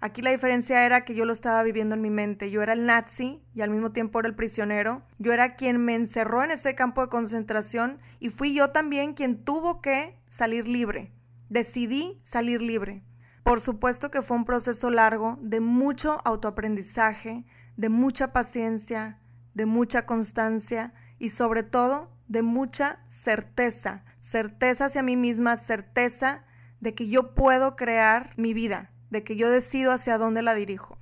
Aquí 0.00 0.22
la 0.22 0.30
diferencia 0.30 0.86
era 0.86 1.04
que 1.04 1.16
yo 1.16 1.24
lo 1.24 1.32
estaba 1.32 1.60
viviendo 1.64 1.96
en 1.96 2.00
mi 2.00 2.10
mente. 2.10 2.52
Yo 2.52 2.62
era 2.62 2.72
el 2.72 2.86
nazi 2.86 3.42
y 3.52 3.62
al 3.62 3.70
mismo 3.70 3.90
tiempo 3.90 4.20
era 4.20 4.28
el 4.28 4.36
prisionero. 4.36 5.02
Yo 5.18 5.32
era 5.32 5.56
quien 5.56 5.84
me 5.84 5.96
encerró 5.96 6.44
en 6.44 6.52
ese 6.52 6.76
campo 6.76 7.00
de 7.00 7.08
concentración 7.08 7.98
y 8.20 8.28
fui 8.28 8.54
yo 8.54 8.70
también 8.70 9.14
quien 9.14 9.44
tuvo 9.44 9.80
que 9.80 10.16
salir 10.28 10.68
libre. 10.68 11.10
Decidí 11.48 12.20
salir 12.22 12.62
libre. 12.62 13.02
Por 13.42 13.60
supuesto 13.60 14.12
que 14.12 14.22
fue 14.22 14.36
un 14.36 14.44
proceso 14.44 14.88
largo 14.90 15.36
de 15.40 15.58
mucho 15.58 16.20
autoaprendizaje, 16.24 17.44
de 17.76 17.88
mucha 17.88 18.32
paciencia, 18.32 19.18
de 19.54 19.66
mucha 19.66 20.06
constancia 20.06 20.94
y 21.18 21.30
sobre 21.30 21.64
todo 21.64 22.12
de 22.28 22.42
mucha 22.42 23.00
certeza. 23.08 24.04
Certeza 24.18 24.84
hacia 24.84 25.02
mí 25.02 25.16
misma, 25.16 25.56
certeza 25.56 26.44
de 26.78 26.94
que 26.94 27.08
yo 27.08 27.34
puedo 27.34 27.74
crear 27.74 28.30
mi 28.36 28.54
vida 28.54 28.92
de 29.10 29.24
que 29.24 29.36
yo 29.36 29.50
decido 29.50 29.92
hacia 29.92 30.18
dónde 30.18 30.42
la 30.42 30.54
dirijo. 30.54 30.98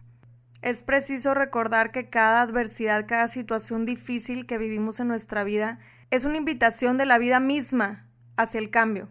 Es 0.62 0.82
preciso 0.82 1.34
recordar 1.34 1.92
que 1.92 2.08
cada 2.08 2.42
adversidad, 2.42 3.06
cada 3.06 3.28
situación 3.28 3.84
difícil 3.84 4.46
que 4.46 4.58
vivimos 4.58 5.00
en 5.00 5.08
nuestra 5.08 5.44
vida 5.44 5.78
es 6.10 6.24
una 6.24 6.38
invitación 6.38 6.98
de 6.98 7.06
la 7.06 7.18
vida 7.18 7.40
misma 7.40 8.08
hacia 8.36 8.58
el 8.58 8.70
cambio. 8.70 9.08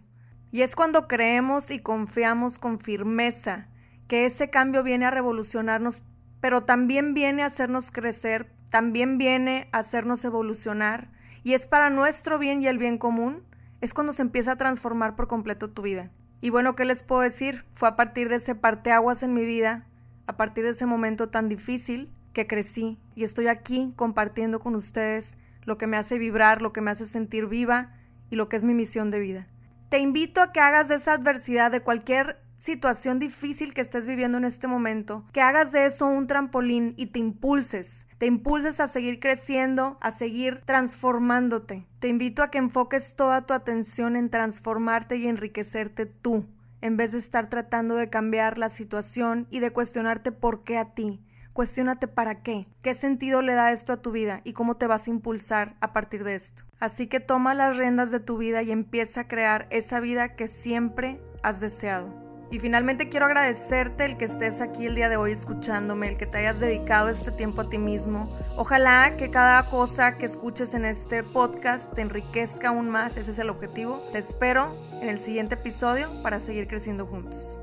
Y 0.52 0.62
es 0.62 0.76
cuando 0.76 1.08
creemos 1.08 1.72
y 1.72 1.80
confiamos 1.80 2.60
con 2.60 2.80
firmeza 2.80 3.68
que 4.08 4.26
ese 4.26 4.50
cambio 4.50 4.84
viene 4.84 5.06
a 5.06 5.12
revolucionarnos, 5.12 6.04
pero 6.40 6.64
también 6.64 7.14
viene 7.14 7.44
a 7.44 7.48
hacernos 7.48 7.92
crecer, 7.92 8.52
también 8.70 9.18
viene 9.18 9.68
a 9.72 9.80
hacernos 9.80 10.24
evolucionar, 10.26 11.10
y 11.44 11.54
es 11.54 11.68
para 11.68 11.90
nuestro 11.90 12.40
bien 12.40 12.62
y 12.62 12.68
el 12.68 12.78
bien 12.78 12.98
común, 12.98 13.44
es 13.82 13.94
cuando 13.94 14.14
se 14.14 14.22
empieza 14.22 14.54
a 14.54 14.58
transformar 14.58 15.16
por 15.16 15.28
completo 15.28 15.70
tu 15.70 15.82
vida. 15.82 16.12
Y 16.46 16.52
bueno, 16.52 16.76
¿qué 16.76 16.86
les 16.86 17.02
puedo 17.02 17.22
decir? 17.22 17.66
Fue 17.74 17.90
a 17.90 17.96
partir 17.96 18.30
de 18.30 18.36
ese 18.36 18.54
parteaguas 18.54 19.24
en 19.24 19.34
mi 19.34 19.44
vida, 19.44 19.88
a 20.28 20.38
partir 20.38 20.64
de 20.64 20.70
ese 20.70 20.86
momento 20.86 21.28
tan 21.28 21.50
difícil, 21.50 22.14
que 22.34 22.46
crecí 22.46 23.00
y 23.16 23.24
estoy 23.24 23.48
aquí 23.48 23.94
compartiendo 23.96 24.60
con 24.60 24.76
ustedes 24.76 25.40
lo 25.64 25.80
que 25.80 25.88
me 25.88 25.98
hace 25.98 26.20
vibrar, 26.20 26.62
lo 26.62 26.72
que 26.72 26.82
me 26.82 26.92
hace 26.92 27.08
sentir 27.08 27.48
viva 27.48 27.96
y 28.30 28.36
lo 28.36 28.48
que 28.48 28.58
es 28.58 28.64
mi 28.64 28.76
misión 28.76 29.10
de 29.10 29.22
vida. 29.22 29.48
Te 29.90 29.98
invito 29.98 30.40
a 30.40 30.52
que 30.52 30.60
hagas 30.60 30.88
de 30.88 30.96
esa 30.98 31.14
adversidad, 31.14 31.72
de 31.72 31.82
cualquier 31.82 32.40
situación 32.66 33.20
difícil 33.20 33.76
que 33.76 33.82
estés 33.82 34.08
viviendo 34.08 34.40
en 34.40 34.44
este 34.44 34.68
momento, 34.68 35.24
que 35.32 35.42
hagas 35.42 35.72
de 35.72 35.86
eso 35.86 36.08
un 36.08 36.26
trampolín 36.26 36.96
y 36.98 37.06
te 37.06 37.20
impulses, 37.20 38.08
te 38.18 38.26
impulses 38.26 38.80
a 38.80 38.88
seguir 38.88 39.20
creciendo, 39.20 40.00
a 40.02 40.10
seguir 40.10 40.64
transformándote. 40.66 41.86
Te 42.00 42.08
invito 42.08 42.42
a 42.42 42.50
que 42.50 42.58
enfoques 42.58 43.16
toda 43.16 43.46
tu 43.46 43.54
atención 43.54 44.16
en 44.16 44.32
transformarte 44.32 45.18
y 45.18 45.28
enriquecerte 45.28 46.08
tú, 46.08 46.48
en 46.82 46.98
vez 46.98 47.12
de 47.12 47.20
estar 47.20 47.52
tratando 47.52 47.96
de 47.98 48.10
cambiar 48.10 48.58
la 48.58 48.70
situación 48.70 49.46
y 49.52 49.60
de 49.60 49.70
cuestionarte 49.70 50.32
por 50.32 50.64
qué 50.64 50.80
a 50.80 50.96
ti. 50.96 51.24
Cuestiónate 51.54 52.08
para 52.08 52.42
qué, 52.42 52.68
qué 52.82 52.96
sentido 52.96 53.44
le 53.44 53.54
da 53.54 53.74
esto 53.74 53.94
a 53.94 54.02
tu 54.02 54.12
vida 54.12 54.42
y 54.44 54.54
cómo 54.54 54.76
te 54.76 54.88
vas 54.88 55.06
a 55.06 55.12
impulsar 55.12 55.78
a 55.82 55.94
partir 55.94 56.24
de 56.24 56.34
esto. 56.34 56.64
Así 56.80 57.06
que 57.06 57.20
toma 57.20 57.54
las 57.54 57.78
riendas 57.78 58.10
de 58.10 58.20
tu 58.20 58.40
vida 58.40 58.64
y 58.64 58.72
empieza 58.72 59.22
a 59.22 59.28
crear 59.28 59.68
esa 59.70 60.00
vida 60.00 60.36
que 60.36 60.48
siempre 60.48 61.22
has 61.44 61.60
deseado. 61.62 62.25
Y 62.52 62.60
finalmente 62.60 63.10
quiero 63.10 63.26
agradecerte 63.26 64.06
el 64.06 64.18
que 64.18 64.26
estés 64.26 64.62
aquí 64.62 64.86
el 64.86 64.96
día 64.96 65.10
de 65.10 65.18
hoy 65.18 65.32
escuchándome, 65.32 66.08
el 66.08 66.18
que 66.18 66.26
te 66.26 66.38
hayas 66.38 66.60
dedicado 66.60 67.10
este 67.10 67.32
tiempo 67.32 67.62
a 67.62 67.70
ti 67.70 67.78
mismo. 67.78 68.32
Ojalá 68.56 69.18
que 69.18 69.30
cada 69.30 69.70
cosa 69.70 70.18
que 70.18 70.26
escuches 70.26 70.74
en 70.74 70.86
este 70.86 71.24
podcast 71.24 71.92
te 71.94 72.02
enriquezca 72.02 72.70
aún 72.70 72.90
más, 72.90 73.18
ese 73.18 73.32
es 73.32 73.40
el 73.40 73.50
objetivo. 73.50 74.08
Te 74.12 74.20
espero 74.20 74.76
en 75.02 75.10
el 75.10 75.20
siguiente 75.20 75.56
episodio 75.56 76.10
para 76.22 76.40
seguir 76.40 76.68
creciendo 76.68 77.06
juntos. 77.08 77.62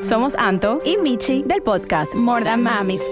Somos 0.00 0.36
Anto 0.36 0.80
y 0.84 0.98
Michi 0.98 1.42
del 1.42 1.62
podcast 1.62 2.14
More 2.14 2.44
Than 2.44 2.62
Mamis. 2.62 3.02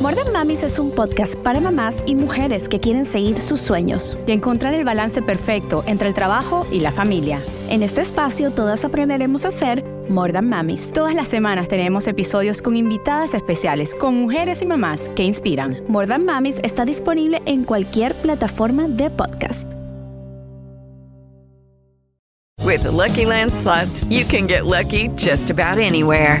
More 0.00 0.14
Than 0.14 0.32
Mamis 0.32 0.62
es 0.62 0.78
un 0.78 0.92
podcast 0.92 1.34
para 1.34 1.58
mamás 1.58 2.04
y 2.06 2.14
mujeres 2.14 2.68
que 2.68 2.78
quieren 2.78 3.04
seguir 3.04 3.40
sus 3.40 3.60
sueños 3.60 4.16
y 4.28 4.30
encontrar 4.30 4.72
el 4.74 4.84
balance 4.84 5.20
perfecto 5.22 5.82
entre 5.86 6.06
el 6.06 6.14
trabajo 6.14 6.64
y 6.70 6.78
la 6.78 6.92
familia. 6.92 7.40
En 7.68 7.82
este 7.82 8.02
espacio 8.02 8.52
todas 8.52 8.84
aprenderemos 8.84 9.44
a 9.44 9.50
ser 9.50 9.82
More 10.08 10.32
Than 10.32 10.48
Mamis. 10.48 10.92
Todas 10.92 11.16
las 11.16 11.26
semanas 11.26 11.66
tenemos 11.66 12.06
episodios 12.06 12.62
con 12.62 12.76
invitadas 12.76 13.34
especiales, 13.34 13.96
con 13.96 14.14
mujeres 14.14 14.62
y 14.62 14.66
mamás 14.66 15.10
que 15.16 15.24
inspiran. 15.24 15.82
More 15.88 16.06
Than 16.06 16.24
Mamis 16.24 16.60
está 16.62 16.84
disponible 16.84 17.42
en 17.44 17.64
cualquier 17.64 18.14
plataforma 18.14 18.86
de 18.86 19.10
podcast. 19.10 19.68
With 22.64 22.84
the 22.84 22.92
Lucky 22.92 23.24
Land 23.24 23.52
slots, 23.52 24.04
you 24.08 24.24
can 24.24 24.46
get 24.46 24.64
lucky 24.64 25.08
just 25.16 25.50
about 25.50 25.78
anywhere. 25.78 26.40